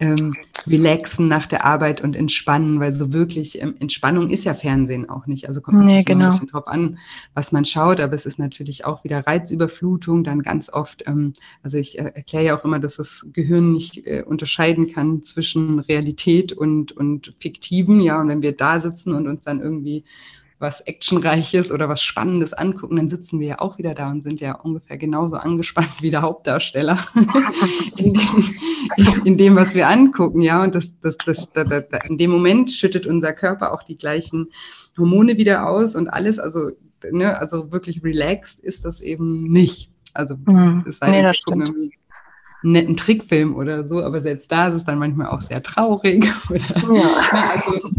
[0.00, 0.34] ähm,
[0.66, 5.26] relaxen nach der Arbeit und entspannen, weil so wirklich ähm, Entspannung ist ja Fernsehen auch
[5.26, 5.48] nicht.
[5.48, 6.26] Also kommt nee, genau.
[6.26, 6.98] ein bisschen drauf an,
[7.32, 11.78] was man schaut, aber es ist natürlich auch wieder Reizüberflutung, dann ganz oft, ähm, also
[11.78, 16.52] ich äh, erkläre ja auch immer, dass das Gehirn nicht äh, unterscheiden kann zwischen Realität
[16.52, 20.04] und, und Fiktiven, ja, und wenn wir da sitzen und uns dann irgendwie
[20.58, 24.40] was Actionreiches oder was Spannendes angucken, dann sitzen wir ja auch wieder da und sind
[24.40, 26.98] ja ungefähr genauso angespannt wie der Hauptdarsteller
[27.96, 30.62] in, dem, in, dem, was wir angucken, ja.
[30.62, 34.48] Und das, das, das, das, in dem Moment schüttet unser Körper auch die gleichen
[34.96, 36.70] Hormone wieder aus und alles, also,
[37.10, 39.90] ne, also wirklich relaxed ist das eben nicht.
[40.12, 40.84] Also, mhm.
[40.86, 41.70] das, heißt, nee, das stimmt
[42.64, 46.24] einen netten Trickfilm oder so, aber selbst da ist es dann manchmal auch sehr traurig.
[46.48, 47.18] Oder, ja.
[47.50, 47.90] also,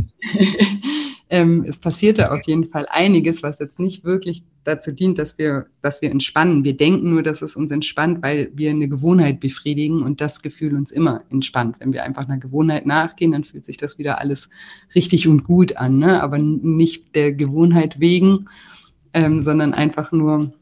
[1.30, 5.68] ähm, es passierte auf jeden Fall einiges, was jetzt nicht wirklich dazu dient, dass wir,
[5.82, 6.64] dass wir entspannen.
[6.64, 10.76] Wir denken nur, dass es uns entspannt, weil wir eine Gewohnheit befriedigen und das Gefühl
[10.76, 11.78] uns immer entspannt.
[11.80, 14.50] Wenn wir einfach einer Gewohnheit nachgehen, dann fühlt sich das wieder alles
[14.94, 16.22] richtig und gut an, ne?
[16.22, 18.48] aber nicht der Gewohnheit wegen,
[19.14, 20.54] ähm, sondern einfach nur,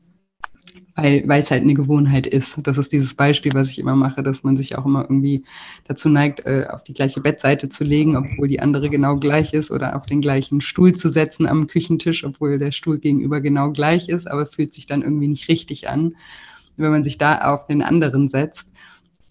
[0.96, 2.56] weil weil es halt eine Gewohnheit ist.
[2.64, 5.44] Das ist dieses Beispiel, was ich immer mache, dass man sich auch immer irgendwie
[5.86, 9.72] dazu neigt, äh, auf die gleiche Bettseite zu legen, obwohl die andere genau gleich ist,
[9.72, 14.10] oder auf den gleichen Stuhl zu setzen am Küchentisch, obwohl der Stuhl gegenüber genau gleich
[14.10, 16.16] ist, aber fühlt sich dann irgendwie nicht richtig an,
[16.78, 18.70] wenn man sich da auf den anderen setzt.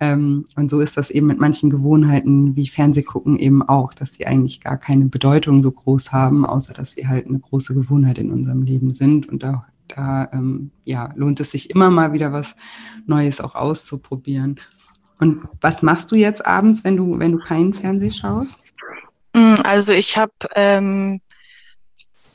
[0.00, 4.26] Ähm, und so ist das eben mit manchen Gewohnheiten wie Fernsehgucken eben auch, dass sie
[4.26, 8.32] eigentlich gar keine Bedeutung so groß haben, außer dass sie halt eine große Gewohnheit in
[8.32, 12.54] unserem Leben sind und da da ähm, ja, lohnt es sich immer mal wieder was
[13.06, 14.60] Neues auch auszuprobieren.
[15.18, 18.72] Und was machst du jetzt abends, wenn du, wenn du keinen Fernsehen schaust?
[19.34, 21.20] Mm, also ich habe ähm,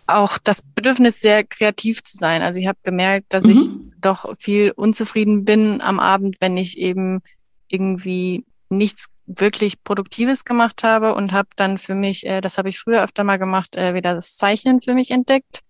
[0.08, 2.42] auch das Bedürfnis, sehr kreativ zu sein.
[2.42, 3.52] Also ich habe gemerkt, dass mhm.
[3.52, 7.22] ich doch viel unzufrieden bin am Abend, wenn ich eben
[7.68, 12.80] irgendwie nichts wirklich Produktives gemacht habe und habe dann für mich, äh, das habe ich
[12.80, 15.62] früher öfter mal gemacht, äh, wieder das Zeichnen für mich entdeckt.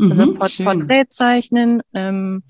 [0.00, 2.42] Also mhm, Port Porträtzeichnen, ähm,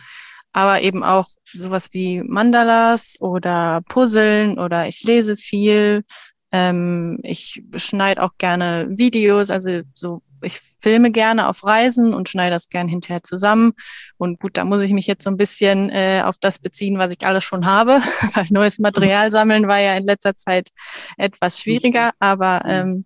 [0.52, 6.04] aber eben auch sowas wie Mandalas oder Puzzeln oder ich lese viel.
[6.52, 12.54] Ähm, ich schneide auch gerne Videos, also so, ich filme gerne auf Reisen und schneide
[12.54, 13.72] das gerne hinterher zusammen.
[14.16, 17.10] Und gut, da muss ich mich jetzt so ein bisschen äh, auf das beziehen, was
[17.10, 18.00] ich alles schon habe,
[18.34, 20.70] weil neues Material sammeln war ja in letzter Zeit
[21.16, 23.04] etwas schwieriger, aber ähm,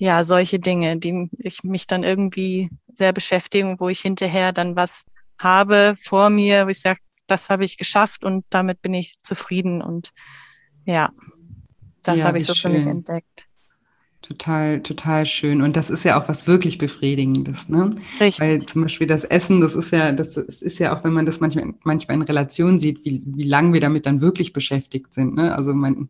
[0.00, 5.04] ja, solche Dinge, die ich mich dann irgendwie sehr beschäftigen, wo ich hinterher dann was
[5.38, 9.82] habe vor mir, wo ich sage, das habe ich geschafft und damit bin ich zufrieden
[9.82, 10.12] und
[10.86, 11.10] ja,
[12.02, 12.72] das ja, habe ich so schön.
[12.72, 13.49] für mich entdeckt.
[14.30, 15.60] Total, total schön.
[15.60, 17.90] Und das ist ja auch was wirklich Befriedigendes, ne?
[18.20, 18.40] Richtig.
[18.40, 21.40] Weil zum Beispiel das Essen, das ist ja, das ist ja auch, wenn man das
[21.40, 25.34] manchmal, manchmal in Relation sieht, wie, wie lange wir damit dann wirklich beschäftigt sind.
[25.34, 25.52] Ne?
[25.52, 26.08] Also man,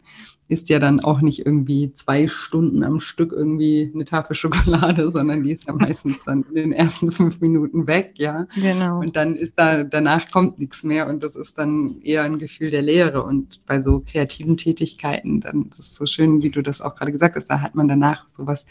[0.51, 5.45] isst ja dann auch nicht irgendwie zwei Stunden am Stück irgendwie eine Tafel Schokolade, sondern
[5.45, 8.47] die ist ja meistens dann in den ersten fünf Minuten weg, ja.
[8.57, 8.99] Genau.
[8.99, 12.71] Und dann ist da, danach kommt nichts mehr und das ist dann eher ein Gefühl
[12.71, 13.23] der Leere.
[13.23, 17.13] Und bei so kreativen Tätigkeiten, dann ist es so schön, wie du das auch gerade
[17.13, 18.65] gesagt hast, da hat man danach sowas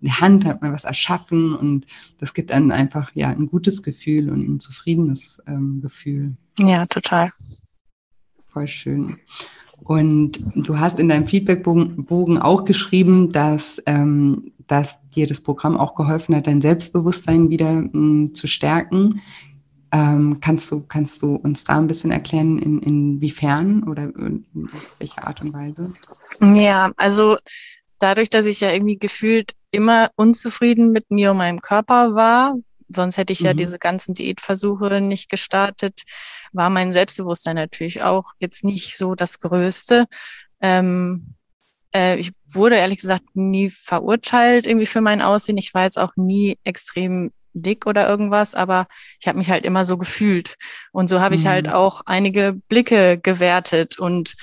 [0.00, 1.86] in der Hand, hat man was erschaffen und
[2.18, 6.36] das gibt dann einfach ja ein gutes Gefühl und ein zufriedenes ähm, Gefühl.
[6.58, 7.30] Ja, total.
[8.52, 9.18] Voll schön.
[9.82, 15.94] Und du hast in deinem Feedbackbogen auch geschrieben, dass, ähm, dass dir das Programm auch
[15.94, 19.20] geholfen hat, dein Selbstbewusstsein wieder ähm, zu stärken.
[19.92, 24.44] Ähm, kannst, du, kannst du uns da ein bisschen erklären, in, inwiefern oder in
[24.98, 25.88] welcher Art und Weise?
[26.40, 27.36] Ja, also
[27.98, 32.54] dadurch, dass ich ja irgendwie gefühlt immer unzufrieden mit mir und meinem Körper war,
[32.88, 33.58] sonst hätte ich ja mhm.
[33.58, 36.02] diese ganzen Diätversuche nicht gestartet,
[36.52, 40.06] war mein Selbstbewusstsein natürlich auch jetzt nicht so das Größte.
[40.60, 41.34] Ähm,
[41.94, 45.58] äh, ich wurde ehrlich gesagt nie verurteilt irgendwie für mein Aussehen.
[45.58, 48.86] Ich war jetzt auch nie extrem dick oder irgendwas, aber
[49.20, 50.56] ich habe mich halt immer so gefühlt.
[50.92, 51.40] Und so habe mhm.
[51.40, 51.72] ich halt mhm.
[51.72, 54.34] auch einige Blicke gewertet und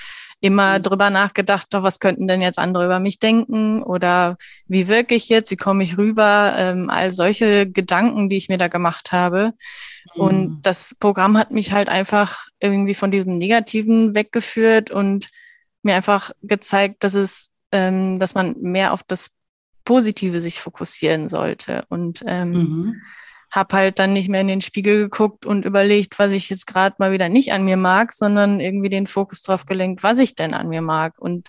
[0.44, 0.82] immer mhm.
[0.82, 5.30] drüber nachgedacht, doch, was könnten denn jetzt andere über mich denken oder wie wirke ich
[5.30, 9.54] jetzt, wie komme ich rüber, ähm, all solche Gedanken, die ich mir da gemacht habe.
[10.14, 10.20] Mhm.
[10.20, 15.30] Und das Programm hat mich halt einfach irgendwie von diesem Negativen weggeführt und
[15.82, 19.30] mir einfach gezeigt, dass es, ähm, dass man mehr auf das
[19.86, 21.86] Positive sich fokussieren sollte.
[21.88, 23.00] Und ähm, mhm
[23.54, 26.96] habe halt dann nicht mehr in den Spiegel geguckt und überlegt, was ich jetzt gerade
[26.98, 30.54] mal wieder nicht an mir mag, sondern irgendwie den Fokus drauf gelenkt, was ich denn
[30.54, 31.14] an mir mag.
[31.18, 31.48] Und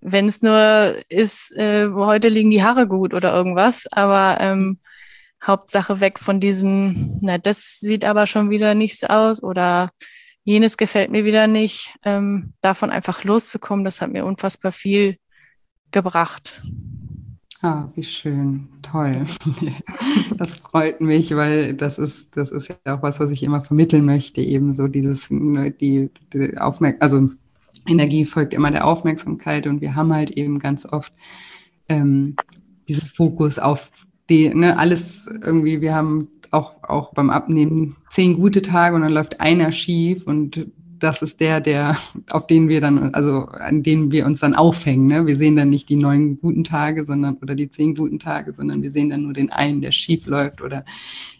[0.00, 4.78] wenn es nur ist, äh, heute liegen die Haare gut oder irgendwas, aber ähm,
[5.44, 9.90] Hauptsache weg von diesem, na, das sieht aber schon wieder nichts aus oder
[10.44, 11.96] jenes gefällt mir wieder nicht.
[12.04, 15.16] Ähm, davon einfach loszukommen, das hat mir unfassbar viel
[15.92, 16.62] gebracht.
[17.60, 19.26] Ah, wie schön, toll.
[20.36, 24.04] Das freut mich, weil das ist, das ist ja auch was, was ich immer vermitteln
[24.04, 27.30] möchte, eben so dieses, ne, die, die Aufmerksamkeit, also
[27.88, 31.12] Energie folgt immer der Aufmerksamkeit und wir haben halt eben ganz oft
[31.88, 32.36] ähm,
[32.88, 33.90] diesen Fokus auf
[34.30, 39.12] die, ne, alles irgendwie, wir haben auch, auch beim Abnehmen zehn gute Tage und dann
[39.12, 40.68] läuft einer schief und
[40.98, 41.96] das ist der, der,
[42.30, 45.06] auf den wir dann, also an dem wir uns dann aufhängen.
[45.06, 45.26] Ne?
[45.26, 48.82] Wir sehen dann nicht die neun guten Tage, sondern oder die zehn guten Tage, sondern
[48.82, 50.84] wir sehen dann nur den einen, der schief läuft oder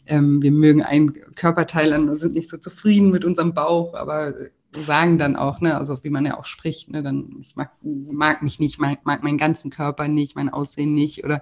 [0.06, 4.34] ähm, wir mögen einen Körperteil an und sind nicht so zufrieden mit unserem Bauch, aber
[4.70, 8.42] sagen dann auch, ne, also wie man ja auch spricht, ne, dann ich mag, mag
[8.42, 11.40] mich nicht, mag, mag meinen ganzen Körper nicht, mein Aussehen nicht oder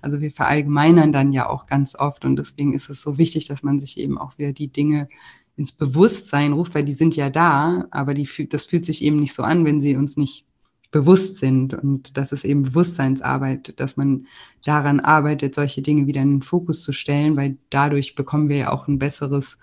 [0.00, 3.62] also wir verallgemeinern dann ja auch ganz oft und deswegen ist es so wichtig, dass
[3.62, 5.08] man sich eben auch wieder die Dinge
[5.56, 9.34] ins Bewusstsein ruft, weil die sind ja da, aber die, das fühlt sich eben nicht
[9.34, 10.46] so an, wenn sie uns nicht
[10.90, 11.74] bewusst sind.
[11.74, 14.26] Und das ist eben Bewusstseinsarbeit, dass man
[14.64, 18.72] daran arbeitet, solche Dinge wieder in den Fokus zu stellen, weil dadurch bekommen wir ja
[18.72, 19.58] auch ein besseres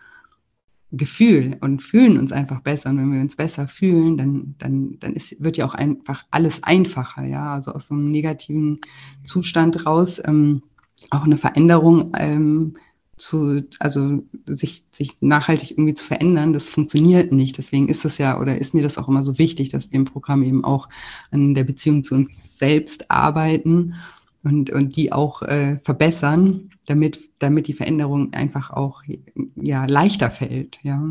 [0.91, 2.89] Gefühl und fühlen uns einfach besser.
[2.89, 6.63] Und wenn wir uns besser fühlen, dann, dann, dann ist, wird ja auch einfach alles
[6.63, 7.53] einfacher, ja.
[7.53, 8.79] Also aus so einem negativen
[9.23, 10.63] Zustand raus ähm,
[11.11, 12.75] auch eine Veränderung ähm,
[13.19, 17.57] zu, also sich, sich nachhaltig irgendwie zu verändern, das funktioniert nicht.
[17.57, 20.05] Deswegen ist es ja oder ist mir das auch immer so wichtig, dass wir im
[20.05, 20.89] Programm eben auch
[21.31, 23.95] an der Beziehung zu uns selbst arbeiten
[24.43, 29.03] und, und die auch äh, verbessern, damit, damit die Veränderung einfach auch
[29.55, 30.79] ja, leichter fällt.
[30.81, 31.03] Ja,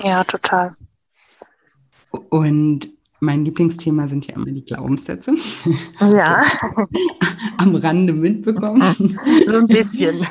[0.00, 0.72] ja total.
[2.30, 5.34] Und mein Lieblingsthema sind ja immer die Glaubenssätze.
[6.00, 6.42] Ja.
[7.58, 9.18] Am Rande mitbekommen.
[9.46, 10.24] So ein bisschen.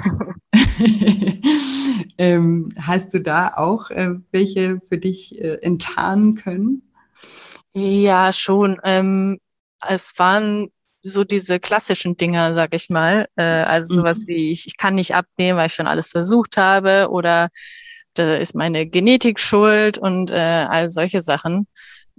[2.18, 6.84] ähm, hast du da auch äh, welche für dich äh, enttarnen können?
[7.74, 8.78] Ja, schon.
[8.84, 9.40] Ähm,
[9.88, 10.70] es waren
[11.02, 13.28] so diese klassischen Dinger, sag ich mal.
[13.36, 14.28] Äh, also sowas mhm.
[14.28, 17.50] wie ich, ich kann nicht abnehmen, weil ich schon alles versucht habe oder
[18.14, 21.68] da ist meine Genetik schuld und äh, all solche Sachen.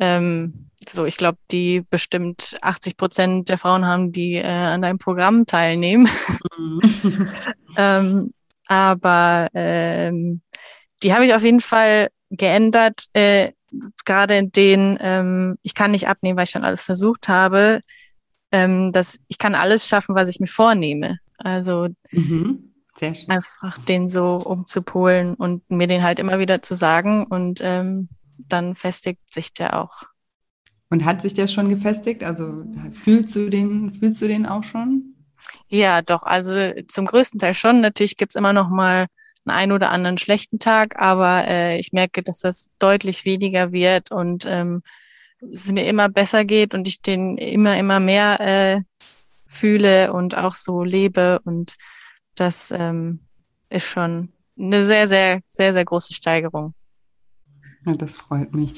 [0.01, 0.53] Ähm,
[0.89, 5.47] so, ich glaube, die bestimmt 80 Prozent der Frauen haben, die äh, an deinem Programm
[5.47, 6.09] teilnehmen.
[6.57, 6.81] Mhm.
[7.77, 8.33] ähm,
[8.69, 10.41] aber ähm,
[11.03, 13.53] die habe ich auf jeden Fall geändert, äh,
[14.05, 17.81] gerade in denen ähm, ich kann nicht abnehmen, weil ich schon alles versucht habe,
[18.53, 21.19] ähm, dass ich kann alles schaffen, was ich mir vornehme.
[21.39, 22.73] Also mhm.
[23.01, 28.09] einfach den so umzupolen und mir den halt immer wieder zu sagen und ähm,
[28.49, 30.05] dann festigt sich der auch.
[30.91, 32.23] Und hat sich der schon gefestigt?
[32.25, 35.15] Also fühlst du den, fühlst du den auch schon?
[35.69, 36.23] Ja, doch.
[36.23, 36.55] Also
[36.87, 37.81] zum größten Teil schon.
[37.81, 39.07] Natürlich gibt's immer noch mal
[39.45, 44.11] einen ein oder anderen schlechten Tag, aber äh, ich merke, dass das deutlich weniger wird
[44.11, 44.83] und ähm,
[45.41, 48.81] es mir immer besser geht und ich den immer, immer mehr äh,
[49.47, 51.41] fühle und auch so lebe.
[51.45, 51.77] Und
[52.35, 53.21] das ähm,
[53.69, 56.75] ist schon eine sehr, sehr, sehr, sehr große Steigerung.
[57.89, 58.75] Ja, das freut mich.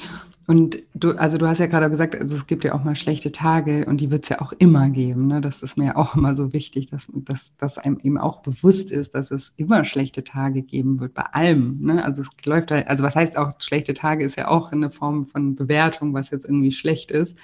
[0.47, 3.33] Und du, also du hast ja gerade gesagt, also es gibt ja auch mal schlechte
[3.33, 5.27] Tage und die wird es ja auch immer geben.
[5.27, 5.41] Ne?
[5.41, 8.93] Das ist mir ja auch immer so wichtig, dass, dass, dass einem eben auch bewusst
[8.93, 11.81] ist, dass es immer schlechte Tage geben wird, bei allem.
[11.81, 12.05] Ne?
[12.05, 15.27] Also es läuft halt, also was heißt auch, schlechte Tage ist ja auch eine Form
[15.27, 17.35] von Bewertung, was jetzt irgendwie schlecht ist.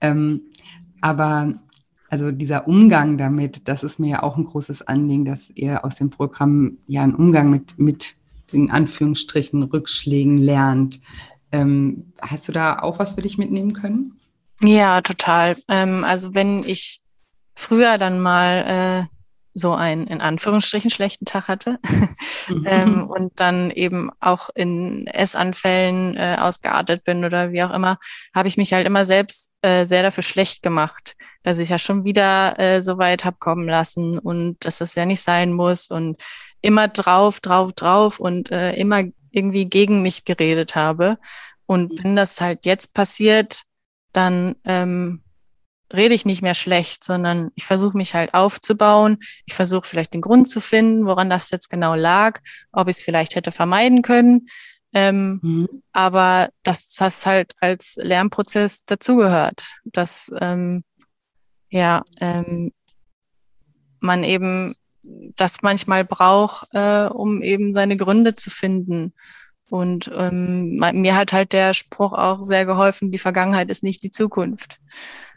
[0.00, 0.42] Ähm,
[1.00, 1.54] aber
[2.08, 5.94] also dieser Umgang damit, das ist mir ja auch ein großes Anliegen, dass ihr aus
[5.94, 8.16] dem Programm ja einen Umgang mit, mit
[8.52, 11.00] in Anführungsstrichen Rückschlägen lernt.
[11.52, 14.20] Ähm, hast du da auch was für dich mitnehmen können?
[14.62, 15.56] Ja, total.
[15.68, 17.00] Ähm, also wenn ich
[17.54, 19.16] früher dann mal äh,
[19.52, 21.78] so einen in Anführungsstrichen schlechten Tag hatte
[22.48, 22.66] mhm.
[22.66, 27.98] ähm, und dann eben auch in Essanfällen äh, ausgeartet bin oder wie auch immer,
[28.34, 32.04] habe ich mich halt immer selbst äh, sehr dafür schlecht gemacht, dass ich ja schon
[32.04, 36.22] wieder äh, so weit hab kommen lassen und dass das ja nicht sein muss und
[36.62, 41.18] immer drauf, drauf, drauf und äh, immer irgendwie gegen mich geredet habe.
[41.66, 42.04] Und mhm.
[42.04, 43.62] wenn das halt jetzt passiert,
[44.12, 45.22] dann ähm,
[45.92, 49.18] rede ich nicht mehr schlecht, sondern ich versuche mich halt aufzubauen.
[49.46, 52.40] Ich versuche vielleicht den Grund zu finden, woran das jetzt genau lag,
[52.72, 54.46] ob ich es vielleicht hätte vermeiden können.
[54.92, 55.68] Ähm, mhm.
[55.92, 60.82] Aber dass das halt als Lernprozess dazugehört, dass ähm,
[61.70, 62.72] ja ähm,
[64.00, 64.74] man eben
[65.36, 69.12] das manchmal braucht, äh, um eben seine Gründe zu finden.
[69.70, 74.10] Und ähm, mir hat halt der Spruch auch sehr geholfen, die Vergangenheit ist nicht die
[74.10, 74.80] Zukunft.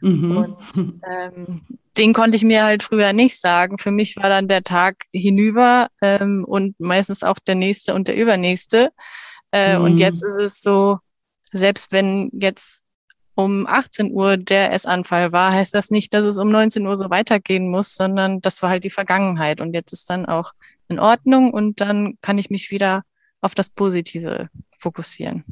[0.01, 0.37] Mhm.
[0.37, 1.47] Und ähm,
[1.97, 3.77] den konnte ich mir halt früher nicht sagen.
[3.77, 8.17] Für mich war dann der Tag hinüber ähm, und meistens auch der nächste und der
[8.17, 8.91] übernächste.
[9.51, 9.85] Äh, mhm.
[9.85, 10.97] Und jetzt ist es so,
[11.51, 12.82] selbst wenn jetzt
[13.35, 17.09] um 18 Uhr der Essanfall war, heißt das nicht, dass es um 19 Uhr so
[17.09, 19.61] weitergehen muss, sondern das war halt die Vergangenheit.
[19.61, 20.53] Und jetzt ist dann auch
[20.87, 23.03] in Ordnung und dann kann ich mich wieder
[23.41, 25.43] auf das Positive fokussieren.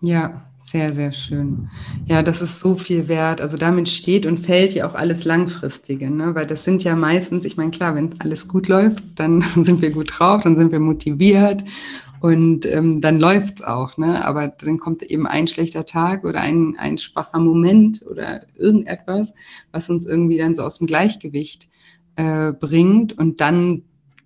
[0.00, 1.70] Ja, sehr, sehr schön.
[2.06, 3.40] Ja, das ist so viel wert.
[3.40, 6.34] Also damit steht und fällt ja auch alles Langfristige, ne?
[6.34, 9.90] weil das sind ja meistens, ich meine, klar, wenn alles gut läuft, dann sind wir
[9.90, 11.64] gut drauf, dann sind wir motiviert
[12.22, 14.24] und ähm, dann läuft's auch, ne?
[14.24, 19.32] Aber dann kommt eben ein schlechter Tag oder ein, ein schwacher Moment oder irgendetwas,
[19.72, 21.68] was uns irgendwie dann so aus dem Gleichgewicht
[22.14, 23.18] äh, bringt.
[23.18, 23.82] Und dann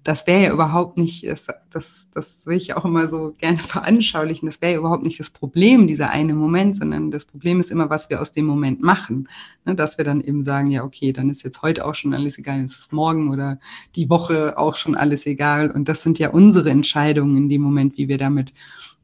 [0.07, 4.47] das wäre ja überhaupt nicht, das, das, das will ich auch immer so gerne veranschaulichen,
[4.47, 7.91] das wäre ja überhaupt nicht das Problem, dieser eine Moment, sondern das Problem ist immer,
[7.91, 9.29] was wir aus dem Moment machen.
[9.65, 12.39] Ne, dass wir dann eben sagen, ja, okay, dann ist jetzt heute auch schon alles
[12.39, 13.59] egal, ist es morgen oder
[13.97, 15.73] die Woche auch schon alles egal.
[15.73, 18.53] Und das sind ja unsere Entscheidungen in dem Moment, wie wir damit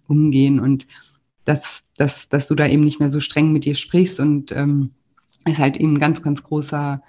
[0.07, 0.61] umgehen.
[0.61, 0.86] Und
[1.44, 4.92] dass, dass, dass du da eben nicht mehr so streng mit dir sprichst und ähm,
[5.46, 7.03] ist halt eben ein ganz, ganz großer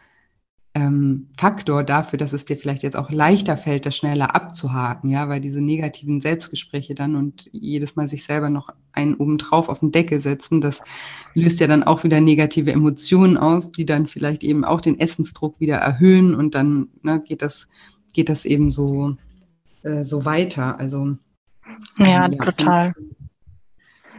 [0.76, 5.30] ähm, Faktor dafür, dass es dir vielleicht jetzt auch leichter fällt, das schneller abzuhaken, ja,
[5.30, 9.91] weil diese negativen Selbstgespräche dann und jedes Mal sich selber noch einen obendrauf auf den
[9.91, 10.82] Deckel setzen, das
[11.36, 15.59] löst ja dann auch wieder negative Emotionen aus, die dann vielleicht eben auch den Essensdruck
[15.59, 17.67] wieder erhöhen und dann ne, geht das,
[18.13, 19.15] geht das eben so,
[19.84, 20.80] äh, so weiter.
[20.80, 21.17] Also
[21.99, 22.93] ja, ja total.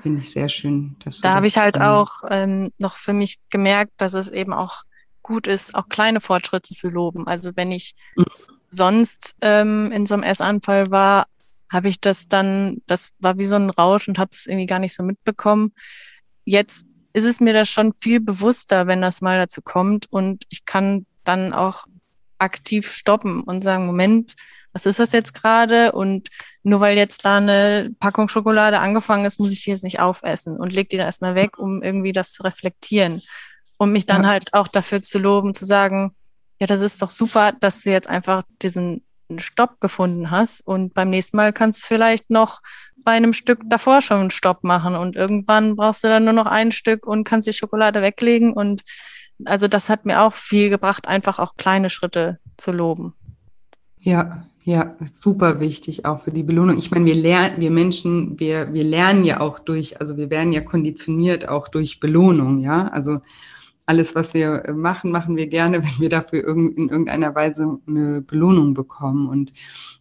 [0.03, 0.97] Finde ich sehr schön.
[1.23, 4.85] da habe ich halt auch ähm, noch für mich gemerkt, dass es eben auch
[5.25, 7.27] gut ist, auch kleine Fortschritte zu loben.
[7.27, 8.25] Also wenn ich mhm.
[8.69, 11.27] sonst ähm, in so einem Essanfall war,
[11.73, 14.79] habe ich das dann, das war wie so ein Rausch und habe es irgendwie gar
[14.79, 15.73] nicht so mitbekommen.
[16.45, 20.67] Jetzt ist es mir da schon viel bewusster, wenn das mal dazu kommt und ich
[20.67, 21.87] kann dann auch
[22.39, 24.35] aktiv stoppen und sagen, Moment,
[24.73, 25.93] was ist das jetzt gerade?
[25.93, 26.29] Und
[26.65, 30.59] nur weil jetzt da eine Packung Schokolade angefangen ist, muss ich die jetzt nicht aufessen
[30.59, 33.23] und leg die dann erstmal weg, um irgendwie das zu reflektieren
[33.79, 34.29] und mich dann ja.
[34.29, 36.15] halt auch dafür zu loben, zu sagen,
[36.61, 39.03] ja, das ist doch super, dass du jetzt einfach diesen
[39.37, 42.61] Stopp gefunden hast und beim nächsten Mal kannst du vielleicht noch
[43.05, 46.47] bei einem Stück davor schon einen Stopp machen und irgendwann brauchst du dann nur noch
[46.47, 48.83] ein Stück und kannst die Schokolade weglegen und
[49.45, 53.15] also das hat mir auch viel gebracht, einfach auch kleine Schritte zu loben.
[53.99, 56.79] Ja, ja, super wichtig auch für die Belohnung.
[56.79, 60.53] Ich meine, wir lernen, wir Menschen, wir, wir lernen ja auch durch, also wir werden
[60.53, 62.89] ja konditioniert auch durch Belohnung, ja.
[62.89, 63.21] Also
[63.87, 68.75] alles, was wir machen, machen wir gerne, wenn wir dafür in irgendeiner Weise eine Belohnung
[68.75, 69.29] bekommen.
[69.29, 69.53] Und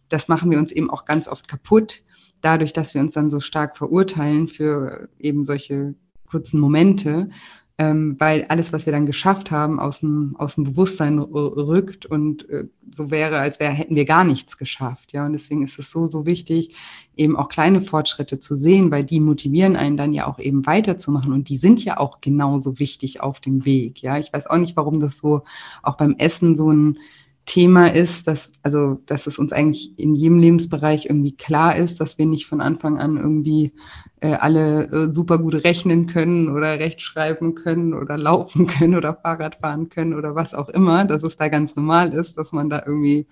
[0.08, 2.02] das machen wir uns eben auch ganz oft kaputt,
[2.40, 5.94] dadurch, dass wir uns dann so stark verurteilen für eben solche
[6.26, 7.30] kurzen Momente
[7.76, 12.48] ähm, weil alles, was wir dann geschafft haben, aus dem, aus dem Bewusstsein rückt und
[12.48, 15.12] äh, so wäre, als wäre, hätten wir gar nichts geschafft.
[15.12, 16.76] Ja, und deswegen ist es so, so wichtig,
[17.16, 21.32] eben auch kleine Fortschritte zu sehen, weil die motivieren einen dann ja auch eben weiterzumachen
[21.32, 24.02] und die sind ja auch genauso wichtig auf dem Weg.
[24.02, 25.42] Ja, ich weiß auch nicht, warum das so
[25.82, 26.98] auch beim Essen so ein
[27.46, 32.16] Thema ist, dass, also, dass es uns eigentlich in jedem Lebensbereich irgendwie klar ist, dass
[32.16, 33.74] wir nicht von Anfang an irgendwie
[34.20, 39.56] äh, alle äh, super gut rechnen können oder rechtschreiben können oder laufen können oder Fahrrad
[39.56, 42.82] fahren können oder was auch immer, dass es da ganz normal ist, dass man da
[42.86, 43.26] irgendwie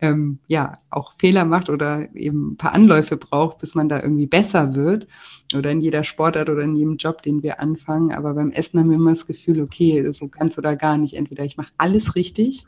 [0.00, 4.26] ähm, ja auch Fehler macht oder eben ein paar Anläufe braucht, bis man da irgendwie
[4.26, 5.06] besser wird
[5.54, 8.12] oder in jeder Sportart oder in jedem Job, den wir anfangen.
[8.12, 11.14] Aber beim Essen haben wir immer das Gefühl, okay, so ganz oder gar nicht.
[11.14, 12.66] Entweder ich mache alles richtig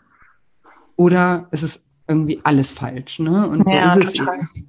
[0.97, 3.19] oder es ist irgendwie alles falsch.
[3.19, 3.49] Ne?
[3.49, 4.41] Und so ja, ist es total.
[4.55, 4.69] Eben.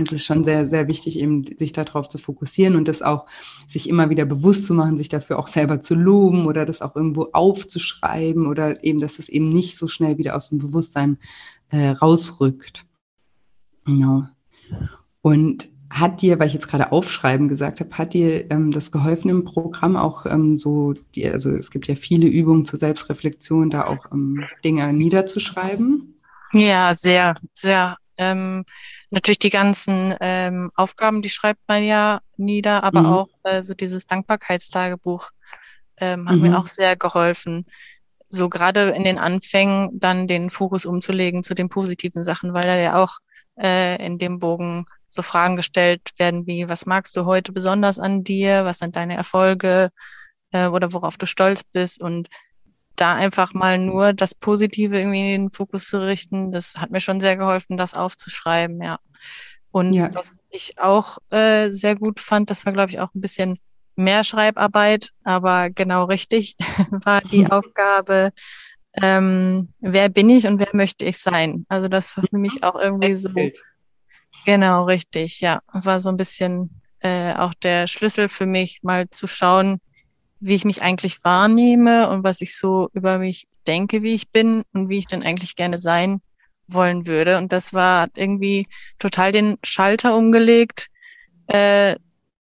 [0.00, 3.26] Es ist schon sehr, sehr wichtig, eben sich darauf zu fokussieren und das auch
[3.66, 6.94] sich immer wieder bewusst zu machen, sich dafür auch selber zu loben oder das auch
[6.94, 11.18] irgendwo aufzuschreiben oder eben, dass es eben nicht so schnell wieder aus dem Bewusstsein
[11.70, 12.84] äh, rausrückt.
[13.86, 14.28] Genau.
[15.20, 19.30] Und hat dir, weil ich jetzt gerade aufschreiben gesagt habe, hat dir ähm, das geholfen
[19.30, 23.84] im Programm auch ähm, so, die, also es gibt ja viele Übungen zur Selbstreflexion, da
[23.86, 26.20] auch ähm, Dinge niederzuschreiben?
[26.52, 27.96] Ja, sehr, sehr.
[28.18, 28.64] Ähm,
[29.10, 33.06] natürlich die ganzen ähm, Aufgaben, die schreibt man ja nieder, aber mhm.
[33.06, 35.30] auch äh, so dieses Dankbarkeitstagebuch
[35.98, 36.42] ähm, hat mhm.
[36.42, 37.66] mir auch sehr geholfen.
[38.28, 42.76] So gerade in den Anfängen dann den Fokus umzulegen zu den positiven Sachen, weil da
[42.76, 43.18] ja auch
[43.58, 48.24] äh, in dem Bogen so Fragen gestellt werden wie, was magst du heute besonders an
[48.24, 48.64] dir?
[48.64, 49.90] Was sind deine Erfolge?
[50.52, 52.00] Äh, oder worauf du stolz bist?
[52.00, 52.28] Und
[52.96, 57.00] da einfach mal nur das Positive irgendwie in den Fokus zu richten, das hat mir
[57.00, 58.98] schon sehr geholfen, das aufzuschreiben, ja.
[59.70, 60.12] Und ja.
[60.14, 63.58] was ich auch äh, sehr gut fand, das war, glaube ich, auch ein bisschen
[63.96, 66.56] mehr Schreibarbeit, aber genau richtig
[67.04, 68.30] war die Aufgabe,
[68.94, 71.66] ähm, wer bin ich und wer möchte ich sein?
[71.68, 73.30] Also das war für mich auch irgendwie so
[74.44, 75.60] Genau, richtig, ja.
[75.72, 79.80] War so ein bisschen äh, auch der Schlüssel für mich, mal zu schauen,
[80.40, 84.62] wie ich mich eigentlich wahrnehme und was ich so über mich denke, wie ich bin
[84.72, 86.20] und wie ich denn eigentlich gerne sein
[86.68, 87.38] wollen würde.
[87.38, 88.66] Und das war irgendwie
[88.98, 90.88] total den Schalter umgelegt,
[91.48, 91.96] äh,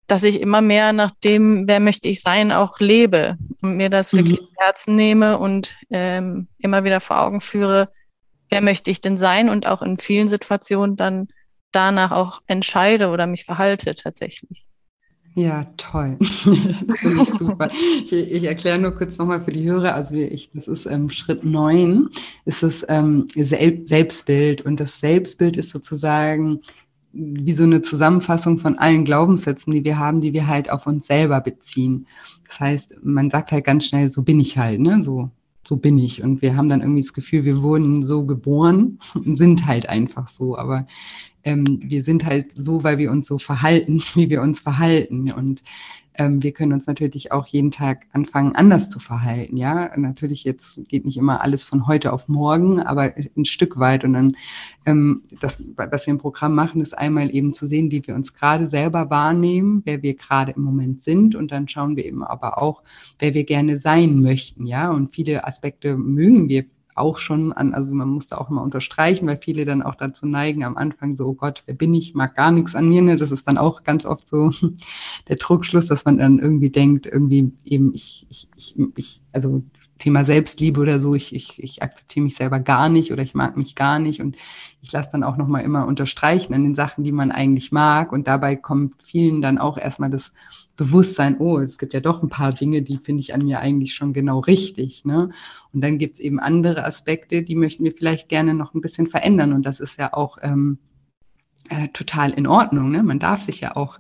[0.08, 4.14] dass ich immer mehr nach dem, wer möchte ich sein, auch lebe und mir das
[4.14, 4.20] mhm.
[4.20, 7.90] wirklich zu Herzen nehme und ähm, immer wieder vor Augen führe,
[8.50, 11.28] wer möchte ich denn sein und auch in vielen Situationen dann
[11.78, 14.64] danach auch entscheide oder mich verhalte tatsächlich.
[15.36, 16.18] Ja, toll.
[17.38, 17.70] super.
[17.72, 19.94] Ich, ich erkläre nur kurz nochmal für die Hörer.
[19.94, 22.10] Also ich, das ist ähm, Schritt neun,
[22.46, 24.64] ist das ähm, Sel Selbstbild.
[24.64, 26.62] Und das Selbstbild ist sozusagen
[27.14, 31.06] wie so eine Zusammenfassung von allen Glaubenssätzen, die wir haben, die wir halt auf uns
[31.06, 32.08] selber beziehen.
[32.48, 35.04] Das heißt, man sagt halt ganz schnell, so bin ich halt, ne?
[35.04, 35.30] So,
[35.68, 36.24] so bin ich.
[36.24, 40.28] Und wir haben dann irgendwie das Gefühl, wir wurden so geboren und sind halt einfach
[40.28, 40.58] so.
[40.58, 40.88] Aber
[41.44, 45.32] ähm, wir sind halt so, weil wir uns so verhalten, wie wir uns verhalten.
[45.32, 45.64] Und
[46.18, 49.58] ähm, wir können uns natürlich auch jeden Tag anfangen, anders zu verhalten.
[49.58, 54.04] Ja, natürlich jetzt geht nicht immer alles von heute auf morgen, aber ein Stück weit.
[54.04, 54.36] Und dann,
[54.86, 58.34] ähm, das, was wir im Programm machen, ist einmal eben zu sehen, wie wir uns
[58.34, 61.36] gerade selber wahrnehmen, wer wir gerade im Moment sind.
[61.36, 62.84] Und dann schauen wir eben aber auch,
[63.20, 64.66] wer wir gerne sein möchten.
[64.66, 66.66] Ja, und viele Aspekte mögen wir
[66.98, 70.64] auch schon an, also man musste auch mal unterstreichen, weil viele dann auch dazu neigen,
[70.64, 73.02] am Anfang so, oh Gott, wer bin ich, mag gar nichts an mir.
[73.02, 73.16] Ne?
[73.16, 74.52] Das ist dann auch ganz oft so
[75.28, 79.64] der Druckschluss, dass man dann irgendwie denkt, irgendwie eben, ich, ich, ich, ich also
[79.98, 83.58] Thema Selbstliebe oder so, ich, ich, ich akzeptiere mich selber gar nicht oder ich mag
[83.58, 84.36] mich gar nicht und
[84.82, 88.28] ich lasse dann auch nochmal immer unterstreichen an den Sachen, die man eigentlich mag und
[88.28, 90.34] dabei kommt vielen dann auch erstmal das
[90.76, 93.96] Bewusstsein, oh, es gibt ja doch ein paar Dinge, die finde ich an mir eigentlich
[93.96, 95.06] schon genau richtig.
[95.06, 95.32] Ne?
[95.74, 99.08] Und dann gibt es eben andere Aspekte, die möchten wir vielleicht gerne noch ein bisschen
[99.08, 100.78] verändern und das ist ja auch ähm,
[101.70, 102.92] äh, total in Ordnung.
[102.92, 103.02] Ne?
[103.02, 104.00] Man darf sich ja auch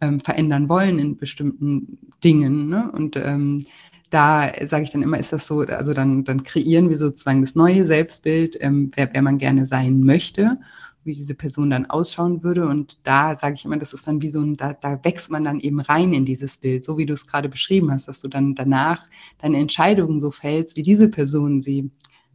[0.00, 2.68] ähm, verändern wollen in bestimmten Dingen.
[2.68, 2.90] Ne?
[2.96, 3.66] Und ähm,
[4.10, 7.54] da sage ich dann immer, ist das so, also dann, dann kreieren wir sozusagen das
[7.54, 10.58] neue Selbstbild, ähm, wer, wer man gerne sein möchte,
[11.04, 12.66] wie diese Person dann ausschauen würde.
[12.66, 15.44] Und da sage ich immer, das ist dann wie so ein, da, da wächst man
[15.44, 18.28] dann eben rein in dieses Bild, so wie du es gerade beschrieben hast, dass du
[18.28, 21.90] dann danach deine Entscheidungen so fällst, wie diese Person sie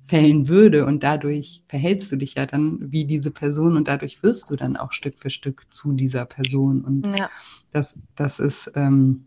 [0.08, 0.86] fällen würde.
[0.86, 4.76] Und dadurch verhältst du dich ja dann wie diese Person und dadurch wirst du dann
[4.76, 6.82] auch Stück für Stück zu dieser Person.
[6.82, 7.30] Und ja.
[7.72, 9.26] das, das ist, ähm,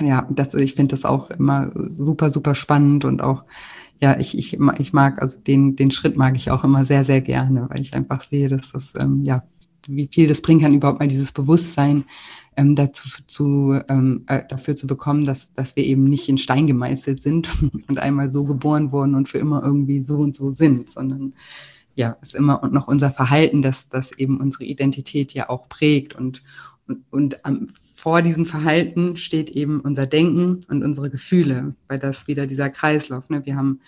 [0.00, 3.44] ja, das, ich finde das auch immer super, super spannend und auch,
[4.00, 7.20] ja, ich, ich, ich mag, also den, den Schritt mag ich auch immer sehr, sehr
[7.20, 9.42] gerne, weil ich einfach sehe, dass das, ähm, ja,
[9.86, 12.04] wie viel das bringen kann, überhaupt mal dieses Bewusstsein
[12.56, 16.66] ähm, dazu zu, ähm, äh, dafür zu bekommen, dass, dass wir eben nicht in Stein
[16.66, 17.48] gemeißelt sind
[17.88, 21.32] und einmal so geboren wurden und für immer irgendwie so und so sind, sondern
[21.94, 26.14] ja, ist immer und noch unser Verhalten, das, das eben unsere Identität ja auch prägt
[26.14, 26.42] und,
[26.86, 27.68] und, und am
[27.98, 33.28] vor diesem Verhalten steht eben unser Denken und unsere Gefühle, weil das wieder dieser Kreislauf.
[33.28, 33.44] Ne?
[33.44, 33.80] Wir haben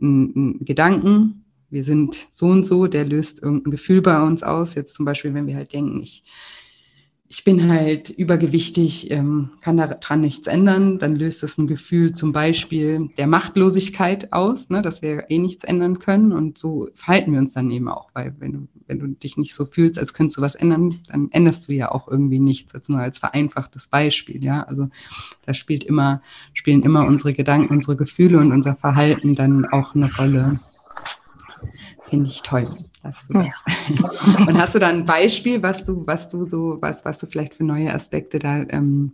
[0.00, 4.74] einen, einen Gedanken, wir sind so und so, der löst irgendein Gefühl bei uns aus.
[4.74, 6.24] Jetzt zum Beispiel, wenn wir halt denken, ich
[7.32, 12.34] ich bin halt übergewichtig, ähm, kann daran nichts ändern, dann löst das ein Gefühl zum
[12.34, 16.32] Beispiel der Machtlosigkeit aus, ne, dass wir eh nichts ändern können.
[16.32, 19.54] Und so verhalten wir uns dann eben auch, weil wenn du, wenn du dich nicht
[19.54, 22.90] so fühlst, als könntest du was ändern, dann änderst du ja auch irgendwie nichts, jetzt
[22.90, 24.44] nur als vereinfachtes Beispiel.
[24.44, 24.90] Ja, also
[25.46, 26.20] da spielt immer,
[26.52, 30.58] spielen immer unsere Gedanken, unsere Gefühle und unser Verhalten dann auch eine Rolle.
[32.02, 32.66] Finde ich toll.
[33.02, 34.40] Dass du das.
[34.48, 37.54] Und hast du da ein Beispiel, was du, was du so, was, was du vielleicht
[37.54, 39.12] für neue Aspekte da, ähm,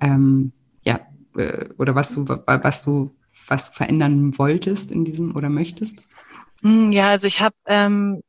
[0.00, 0.52] ähm,
[0.82, 1.00] ja,
[1.36, 3.14] äh, oder was du, was du,
[3.48, 6.08] was du verändern wolltest in diesem oder möchtest?
[6.60, 8.22] Hm, ja, also ich habe ähm,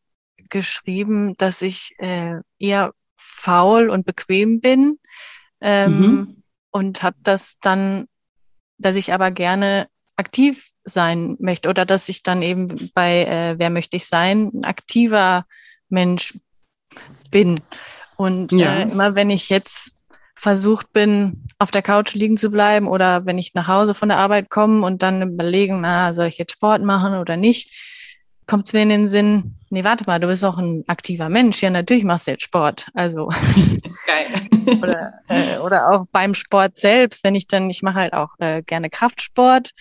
[0.50, 5.00] geschrieben, dass ich äh, eher faul und bequem bin
[5.62, 6.44] ähm, mhm.
[6.72, 8.08] und habe das dann,
[8.78, 13.70] dass ich aber gerne aktiv sein möchte oder dass ich dann eben bei äh, Wer
[13.70, 15.46] möchte ich sein, ein aktiver
[15.90, 16.38] Mensch
[17.32, 17.60] bin.
[18.18, 18.76] Und ja.
[18.76, 19.96] äh, immer wenn ich jetzt
[20.36, 24.18] versucht bin, auf der Couch liegen zu bleiben oder wenn ich nach Hause von der
[24.18, 27.72] Arbeit komme und dann überlegen, na, soll ich jetzt Sport machen oder nicht,
[28.46, 31.62] kommt es mir in den Sinn, nee, warte mal, du bist auch ein aktiver Mensch.
[31.64, 32.88] Ja, natürlich machst du jetzt Sport.
[32.94, 33.28] Also
[34.06, 34.78] Geil.
[34.82, 38.62] oder, äh, oder auch beim Sport selbst, wenn ich dann, ich mache halt auch äh,
[38.62, 39.72] gerne Kraftsport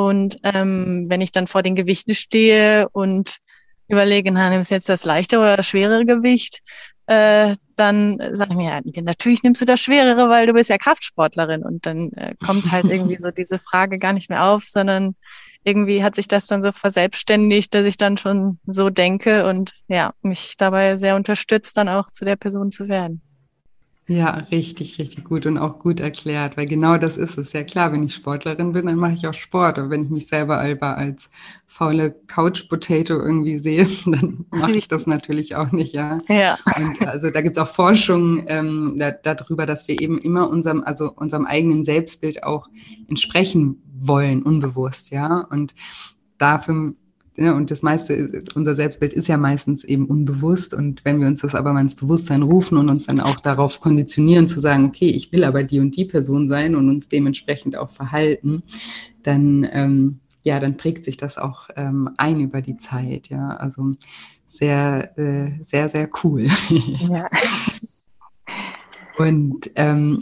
[0.00, 3.36] und ähm, wenn ich dann vor den Gewichten stehe und
[3.86, 6.60] überlege, na, nimmst du jetzt das leichte oder das schwerere Gewicht,
[7.06, 10.78] äh, dann sage ich mir, ja, natürlich nimmst du das schwerere, weil du bist ja
[10.78, 11.62] Kraftsportlerin.
[11.62, 15.16] Und dann äh, kommt halt irgendwie so diese Frage gar nicht mehr auf, sondern
[15.64, 20.14] irgendwie hat sich das dann so verselbstständigt, dass ich dann schon so denke und ja,
[20.22, 23.20] mich dabei sehr unterstützt, dann auch zu der Person zu werden.
[24.10, 27.52] Ja, richtig, richtig gut und auch gut erklärt, weil genau das ist es.
[27.52, 29.78] Ja klar, wenn ich Sportlerin bin, dann mache ich auch Sport.
[29.78, 31.30] Aber wenn ich mich selber als
[31.68, 36.18] faule Couch-Potato irgendwie sehe, dann mache ich das natürlich auch nicht, ja.
[36.28, 36.58] ja.
[36.76, 40.82] Und also da gibt es auch Forschung ähm, da, darüber, dass wir eben immer unserem,
[40.82, 42.66] also unserem eigenen Selbstbild auch
[43.08, 45.46] entsprechen wollen, unbewusst, ja.
[45.52, 45.72] Und
[46.36, 46.94] dafür
[47.36, 50.74] ja, und das meiste, unser Selbstbild ist ja meistens eben unbewusst.
[50.74, 53.80] Und wenn wir uns das aber mal ins Bewusstsein rufen und uns dann auch darauf
[53.80, 57.76] konditionieren, zu sagen, okay, ich will aber die und die Person sein und uns dementsprechend
[57.76, 58.62] auch verhalten,
[59.22, 63.28] dann, ähm, ja, dann prägt sich das auch ähm, ein über die Zeit.
[63.28, 63.92] Ja, also
[64.46, 66.48] sehr, äh, sehr, sehr cool.
[66.68, 67.26] Ja.
[69.18, 70.20] und ähm,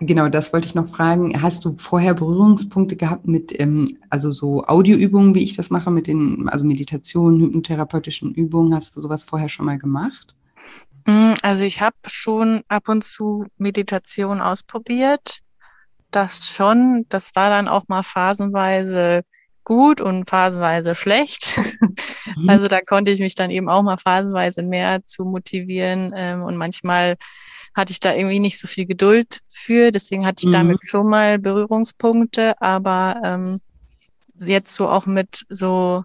[0.00, 1.40] genau, das wollte ich noch fragen.
[1.40, 6.06] Hast du vorher Berührungspunkte gehabt mit, ähm, also so Audioübungen, wie ich das mache, mit
[6.06, 8.74] den, also Meditationen, hypnotherapeutischen Übungen?
[8.74, 10.34] Hast du sowas vorher schon mal gemacht?
[11.06, 15.40] Mm, also ich habe schon ab und zu Meditation ausprobiert.
[16.10, 17.06] Das schon.
[17.08, 19.22] Das war dann auch mal phasenweise
[19.64, 21.58] gut und phasenweise schlecht.
[21.58, 21.94] Mhm.
[22.48, 26.56] Also da konnte ich mich dann eben auch mal phasenweise mehr zu motivieren ähm, und
[26.56, 27.16] manchmal
[27.74, 29.92] hatte ich da irgendwie nicht so viel Geduld für.
[29.92, 30.52] Deswegen hatte ich mhm.
[30.52, 33.60] damit schon mal Berührungspunkte, aber ähm,
[34.38, 36.02] jetzt so auch mit so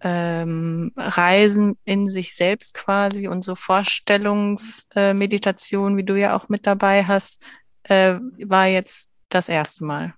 [0.00, 6.66] ähm, Reisen in sich selbst quasi und so Vorstellungsmeditation, äh, wie du ja auch mit
[6.66, 7.46] dabei hast,
[7.84, 10.14] äh, war jetzt das erste Mal.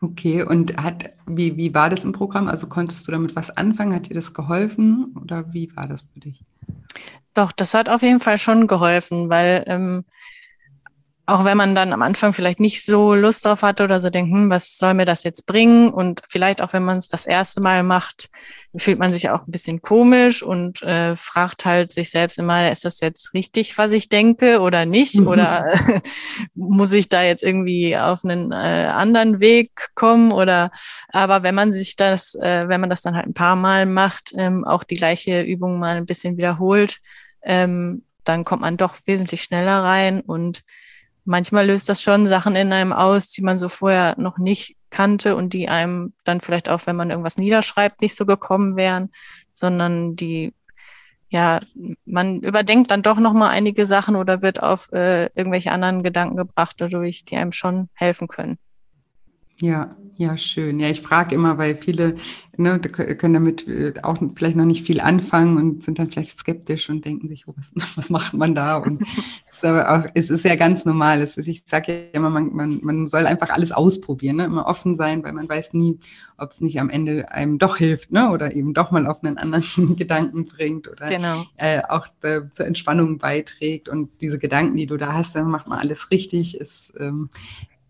[0.00, 2.46] Okay, und hat, wie, wie war das im Programm?
[2.46, 3.94] Also konntest du damit was anfangen?
[3.94, 6.44] Hat dir das geholfen oder wie war das für dich?
[7.38, 10.04] Doch, das hat auf jeden Fall schon geholfen, weil ähm,
[11.28, 14.32] auch wenn man dann am Anfang vielleicht nicht so Lust drauf hatte oder so denkt,
[14.32, 15.90] hm, was soll mir das jetzt bringen?
[15.90, 18.30] Und vielleicht auch, wenn man es das erste Mal macht,
[18.74, 22.86] fühlt man sich auch ein bisschen komisch und äh, fragt halt sich selbst immer, ist
[22.86, 25.20] das jetzt richtig, was ich denke oder nicht?
[25.20, 25.28] Mhm.
[25.28, 26.00] Oder äh,
[26.54, 30.32] muss ich da jetzt irgendwie auf einen äh, anderen Weg kommen?
[30.32, 30.70] Oder
[31.10, 34.32] aber wenn man sich das, äh, wenn man das dann halt ein paar Mal macht,
[34.34, 37.00] ähm, auch die gleiche Übung mal ein bisschen wiederholt,
[37.42, 40.62] ähm, dann kommt man doch wesentlich schneller rein und
[41.24, 45.36] manchmal löst das schon Sachen in einem aus, die man so vorher noch nicht kannte
[45.36, 49.10] und die einem dann vielleicht auch, wenn man irgendwas niederschreibt, nicht so gekommen wären,
[49.52, 50.54] sondern die
[51.30, 51.60] ja,
[52.06, 56.36] man überdenkt dann doch noch mal einige Sachen oder wird auf äh, irgendwelche anderen Gedanken
[56.36, 58.58] gebracht dadurch, die einem schon helfen können.
[59.60, 60.80] Ja, ja, schön.
[60.80, 62.16] Ja, ich frage immer, weil viele
[62.56, 66.90] ne, können damit äh, auch vielleicht noch nicht viel anfangen und sind dann vielleicht skeptisch
[66.90, 68.78] und denken sich, oh, was, was macht man da?
[68.78, 69.00] Und
[69.46, 71.22] es ist, aber auch, es ist ja ganz normal.
[71.22, 74.46] Es ist, ich sage ja immer, man, man, man soll einfach alles ausprobieren, ne?
[74.46, 76.00] immer offen sein, weil man weiß nie,
[76.36, 78.30] ob es nicht am Ende einem doch hilft ne?
[78.30, 81.44] oder eben doch mal auf einen anderen Gedanken bringt oder genau.
[81.58, 83.88] äh, auch äh, zur Entspannung beiträgt.
[83.88, 87.30] Und diese Gedanken, die du da hast, dann macht man alles richtig, ist ähm,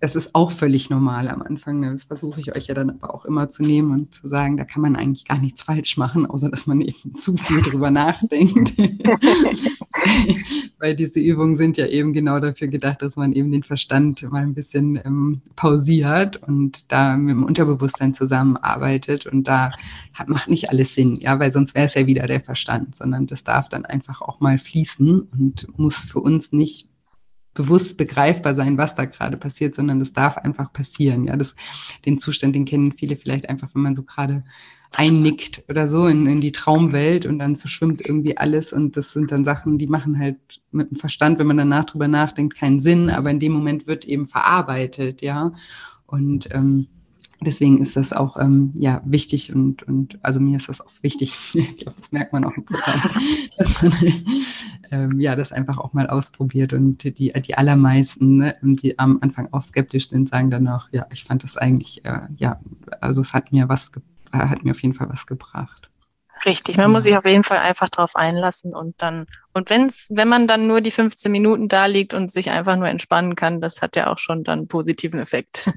[0.00, 1.82] es ist auch völlig normal am Anfang.
[1.82, 4.64] Das versuche ich euch ja dann aber auch immer zu nehmen und zu sagen, da
[4.64, 8.74] kann man eigentlich gar nichts falsch machen, außer dass man eben zu viel drüber nachdenkt.
[10.78, 14.42] Weil diese Übungen sind ja eben genau dafür gedacht, dass man eben den Verstand mal
[14.42, 19.26] ein bisschen ähm, pausiert und da mit dem Unterbewusstsein zusammenarbeitet.
[19.26, 19.72] Und da
[20.14, 23.26] hat, macht nicht alles Sinn, ja, weil sonst wäre es ja wieder der Verstand, sondern
[23.26, 26.86] das darf dann einfach auch mal fließen und muss für uns nicht
[27.58, 31.24] bewusst begreifbar sein, was da gerade passiert, sondern das darf einfach passieren.
[31.24, 31.56] Ja, das,
[32.06, 34.44] den Zustand, den kennen viele vielleicht einfach, wenn man so gerade
[34.96, 39.32] einnickt oder so in, in die Traumwelt und dann verschwimmt irgendwie alles und das sind
[39.32, 40.38] dann Sachen, die machen halt
[40.70, 44.06] mit dem Verstand, wenn man danach drüber nachdenkt, keinen Sinn, aber in dem Moment wird
[44.06, 45.52] eben verarbeitet, ja.
[46.06, 46.86] Und ähm,
[47.40, 51.34] deswegen ist das auch ähm, ja wichtig und und also mir ist das auch wichtig.
[51.54, 53.00] ich glaube, das merkt man auch im Programm,
[53.56, 53.92] dass man
[54.90, 59.48] ähm, ja das einfach auch mal ausprobiert und die die allermeisten, ne, die am Anfang
[59.52, 62.60] auch skeptisch sind, sagen dann auch, ja, ich fand das eigentlich äh, ja,
[63.00, 63.90] also es hat mir was
[64.32, 65.88] hat mir auf jeden Fall was gebracht.
[66.44, 70.28] Richtig, man muss sich auf jeden Fall einfach drauf einlassen und dann, und wenn's, wenn
[70.28, 73.82] man dann nur die 15 Minuten da liegt und sich einfach nur entspannen kann, das
[73.82, 75.72] hat ja auch schon dann einen positiven Effekt.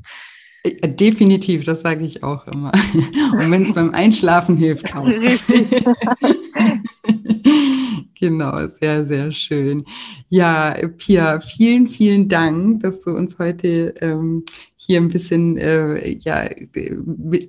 [0.63, 2.71] Äh, definitiv, das sage ich auch immer.
[2.93, 5.07] Und wenn es beim Einschlafen hilft, auch.
[5.07, 5.83] Richtig.
[8.19, 9.83] genau, sehr, sehr schön.
[10.29, 14.43] Ja, Pia, vielen, vielen Dank, dass du uns heute ähm,
[14.77, 16.49] hier ein bisschen äh, ja,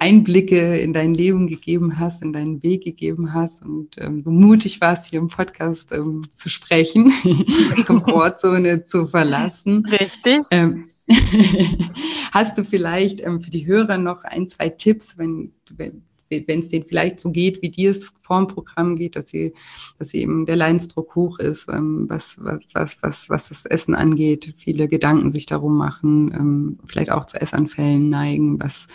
[0.01, 4.81] Einblicke in dein Leben gegeben hast, in deinen Weg gegeben hast und ähm, so mutig
[4.81, 9.87] warst, hier im Podcast ähm, zu sprechen, die Komfortzone zu verlassen.
[9.87, 10.41] Richtig.
[10.51, 10.87] Ähm,
[12.33, 16.03] Hast du vielleicht ähm, für die Hörer noch ein, zwei Tipps, wenn, wenn
[16.47, 19.55] wenn es denen vielleicht so geht, wie dir es vorm Programm geht, dass sie,
[19.99, 24.55] dass eben der Leidensdruck hoch ist, ähm, was, was, was, was, was das Essen angeht,
[24.57, 28.87] viele Gedanken sich darum machen, ähm, vielleicht auch zu Essanfällen neigen, was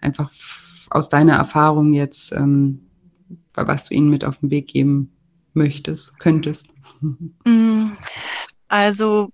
[0.00, 0.32] einfach
[0.90, 2.80] aus deiner Erfahrung jetzt, ähm,
[3.54, 5.12] was du ihnen mit auf den Weg geben
[5.54, 6.68] möchtest, könntest.
[7.44, 7.90] Mm,
[8.68, 9.30] also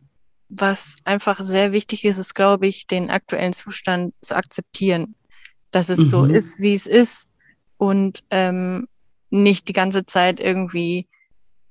[0.49, 5.15] was einfach sehr wichtig ist, ist, glaube ich, den aktuellen Zustand zu akzeptieren,
[5.71, 6.05] dass es mhm.
[6.05, 7.31] so ist, wie es ist.
[7.77, 8.89] Und ähm,
[9.31, 11.09] nicht die ganze Zeit irgendwie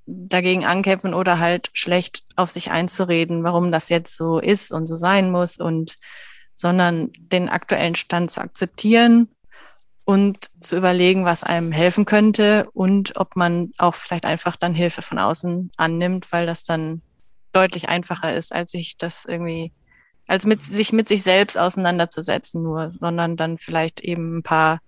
[0.06, 4.96] dagegen ankämpfen oder halt schlecht auf sich einzureden, warum das jetzt so ist und so
[4.96, 5.94] sein muss und
[6.54, 9.28] sondern den aktuellen Stand zu akzeptieren
[10.04, 15.02] und zu überlegen, was einem helfen könnte und ob man auch vielleicht einfach dann Hilfe
[15.02, 17.02] von außen annimmt, weil das dann
[17.52, 19.72] deutlich einfacher ist, als sich das irgendwie,
[20.26, 24.80] als mit sich mit sich selbst auseinanderzusetzen nur, sondern dann vielleicht eben ein paar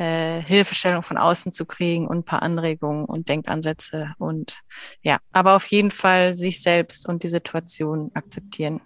[0.00, 4.60] äh, Hilfestellung von außen zu kriegen und ein paar Anregungen und Denkansätze und
[5.02, 8.80] ja, aber auf jeden Fall sich selbst und die Situation akzeptieren.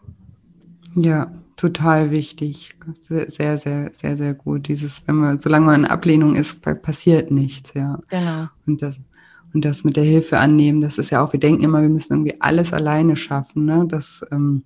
[0.97, 2.77] Ja, total wichtig.
[3.09, 4.67] Sehr, sehr, sehr, sehr gut.
[4.67, 8.01] Dieses, wenn man, solange man in Ablehnung ist, passiert nichts, ja.
[8.09, 8.49] Genau.
[8.67, 8.97] Und das,
[9.53, 12.13] und das mit der Hilfe annehmen, das ist ja auch, wir denken immer, wir müssen
[12.13, 13.87] irgendwie alles alleine schaffen, ne?
[13.89, 14.65] Das, ähm,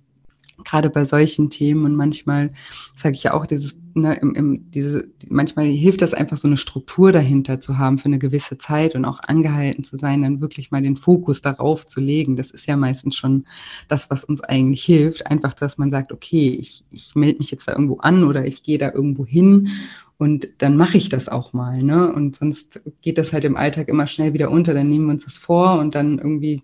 [0.63, 2.53] gerade bei solchen Themen und manchmal
[2.95, 6.57] sage ich ja auch dieses, ne, im, im, diese, manchmal hilft das einfach so eine
[6.57, 10.71] Struktur dahinter zu haben für eine gewisse Zeit und auch angehalten zu sein, dann wirklich
[10.71, 12.35] mal den Fokus darauf zu legen.
[12.35, 13.45] Das ist ja meistens schon
[13.87, 15.27] das, was uns eigentlich hilft.
[15.27, 18.63] Einfach, dass man sagt, okay, ich, ich melde mich jetzt da irgendwo an oder ich
[18.63, 19.69] gehe da irgendwo hin
[20.17, 21.81] und dann mache ich das auch mal.
[21.81, 22.11] Ne?
[22.11, 24.73] Und sonst geht das halt im Alltag immer schnell wieder unter.
[24.73, 26.63] Dann nehmen wir uns das vor und dann irgendwie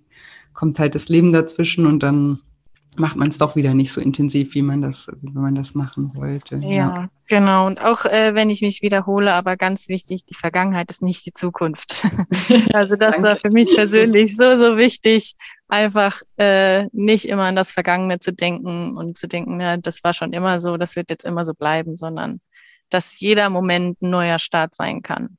[0.53, 2.39] kommt halt das Leben dazwischen und dann
[2.97, 6.11] macht man es doch wieder nicht so intensiv, wie man das, wie man das machen
[6.15, 6.57] wollte.
[6.61, 7.09] Ja, ja.
[7.27, 7.67] genau.
[7.67, 11.33] Und auch äh, wenn ich mich wiederhole, aber ganz wichtig, die Vergangenheit ist nicht die
[11.33, 12.05] Zukunft.
[12.73, 15.35] also das war für mich persönlich so, so wichtig,
[15.67, 20.13] einfach äh, nicht immer an das Vergangene zu denken und zu denken, ja, das war
[20.13, 22.39] schon immer so, das wird jetzt immer so bleiben, sondern
[22.89, 25.37] dass jeder Moment ein neuer Start sein kann.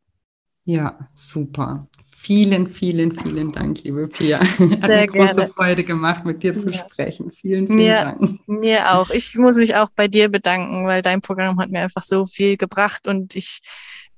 [0.64, 1.86] Ja, super.
[2.19, 4.41] Vielen, vielen, vielen Dank, liebe Pia.
[4.41, 5.49] Hat Sehr eine große gerne.
[5.49, 6.79] Freude gemacht, mit dir zu ja.
[6.79, 7.31] sprechen.
[7.31, 8.41] Vielen, vielen mir, Dank.
[8.49, 9.11] Mir auch.
[9.11, 12.57] Ich muss mich auch bei dir bedanken, weil dein Programm hat mir einfach so viel
[12.57, 13.61] gebracht und ich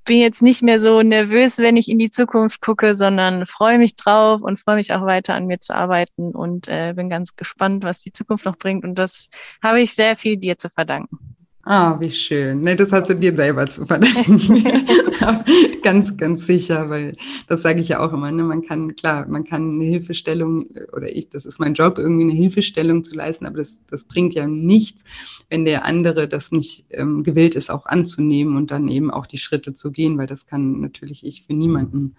[0.06, 3.94] bin jetzt nicht mehr so nervös, wenn ich in die Zukunft gucke, sondern freue mich
[3.94, 7.84] drauf und freue mich auch weiter an mir zu arbeiten und äh, bin ganz gespannt,
[7.84, 8.84] was die Zukunft noch bringt.
[8.84, 9.28] Und das
[9.62, 11.36] habe ich sehr viel dir zu verdanken.
[11.70, 12.62] Ah, wie schön.
[12.62, 14.64] Nee, das hast du dir selber zu verdanken.
[15.82, 17.14] ganz, ganz sicher, weil
[17.46, 18.32] das sage ich ja auch immer.
[18.32, 18.42] Ne?
[18.42, 22.32] Man kann, klar, man kann eine Hilfestellung, oder ich, das ist mein Job, irgendwie eine
[22.32, 25.04] Hilfestellung zu leisten, aber das, das bringt ja nichts,
[25.50, 29.36] wenn der andere das nicht ähm, gewillt ist, auch anzunehmen und dann eben auch die
[29.36, 32.16] Schritte zu gehen, weil das kann natürlich ich für niemanden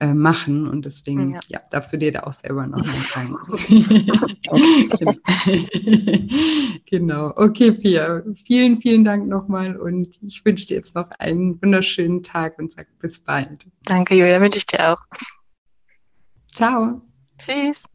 [0.00, 1.40] äh, machen und deswegen ja.
[1.48, 1.60] ja.
[1.70, 3.36] darfst du dir da auch selber noch mal sagen.
[6.86, 7.32] genau.
[7.36, 12.58] Okay, Pia, vielen, vielen Dank nochmal und ich wünsche dir jetzt noch einen wunderschönen Tag
[12.58, 13.66] und sage bis bald.
[13.84, 15.00] Danke, Julia, wünsche ich dir auch.
[16.52, 17.00] Ciao.
[17.38, 17.86] Tschüss.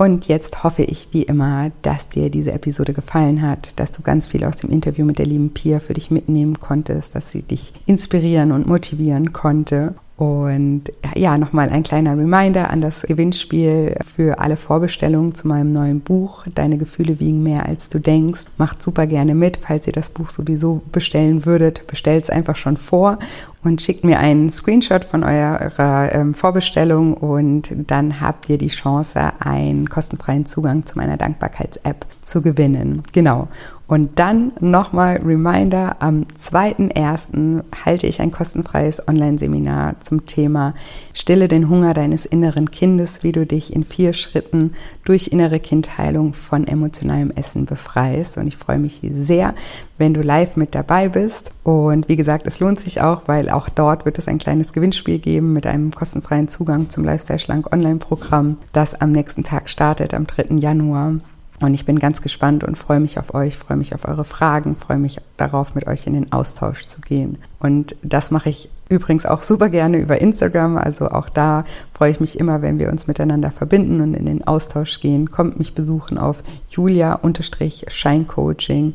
[0.00, 4.26] Und jetzt hoffe ich wie immer, dass dir diese Episode gefallen hat, dass du ganz
[4.26, 7.74] viel aus dem Interview mit der lieben Pia für dich mitnehmen konntest, dass sie dich
[7.84, 9.94] inspirieren und motivieren konnte.
[10.20, 10.82] Und
[11.16, 16.44] ja, nochmal ein kleiner Reminder an das Gewinnspiel für alle Vorbestellungen zu meinem neuen Buch.
[16.54, 18.42] Deine Gefühle wiegen mehr als du denkst.
[18.58, 19.56] Macht super gerne mit.
[19.56, 23.18] Falls ihr das Buch sowieso bestellen würdet, bestellt es einfach schon vor
[23.64, 29.32] und schickt mir einen Screenshot von eurer ähm, Vorbestellung und dann habt ihr die Chance,
[29.38, 33.04] einen kostenfreien Zugang zu meiner Dankbarkeits-App zu gewinnen.
[33.12, 33.48] Genau.
[33.90, 37.64] Und dann nochmal Reminder, am 2.1.
[37.84, 40.74] halte ich ein kostenfreies Online-Seminar zum Thema
[41.12, 46.34] Stille den Hunger deines inneren Kindes, wie du dich in vier Schritten durch innere Kindheilung
[46.34, 48.38] von emotionalem Essen befreist.
[48.38, 49.54] Und ich freue mich sehr,
[49.98, 51.50] wenn du live mit dabei bist.
[51.64, 55.18] Und wie gesagt, es lohnt sich auch, weil auch dort wird es ein kleines Gewinnspiel
[55.18, 60.28] geben mit einem kostenfreien Zugang zum Lifestyle Schlank Online-Programm, das am nächsten Tag startet, am
[60.28, 60.58] 3.
[60.58, 61.14] Januar.
[61.60, 64.74] Und ich bin ganz gespannt und freue mich auf euch, freue mich auf eure Fragen,
[64.74, 67.36] freue mich darauf, mit euch in den Austausch zu gehen.
[67.58, 70.78] Und das mache ich übrigens auch super gerne über Instagram.
[70.78, 74.46] Also auch da freue ich mich immer, wenn wir uns miteinander verbinden und in den
[74.46, 75.30] Austausch gehen.
[75.30, 78.94] Kommt mich besuchen auf julia-scheincoaching.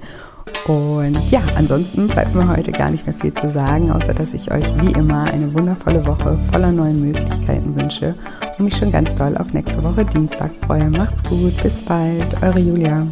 [0.67, 4.51] Und ja, ansonsten bleibt mir heute gar nicht mehr viel zu sagen, außer dass ich
[4.51, 8.15] euch wie immer eine wundervolle Woche voller neuen Möglichkeiten wünsche
[8.57, 10.89] und mich schon ganz doll auf nächste Woche Dienstag freue.
[10.89, 13.05] Macht's gut, bis bald, eure Julia.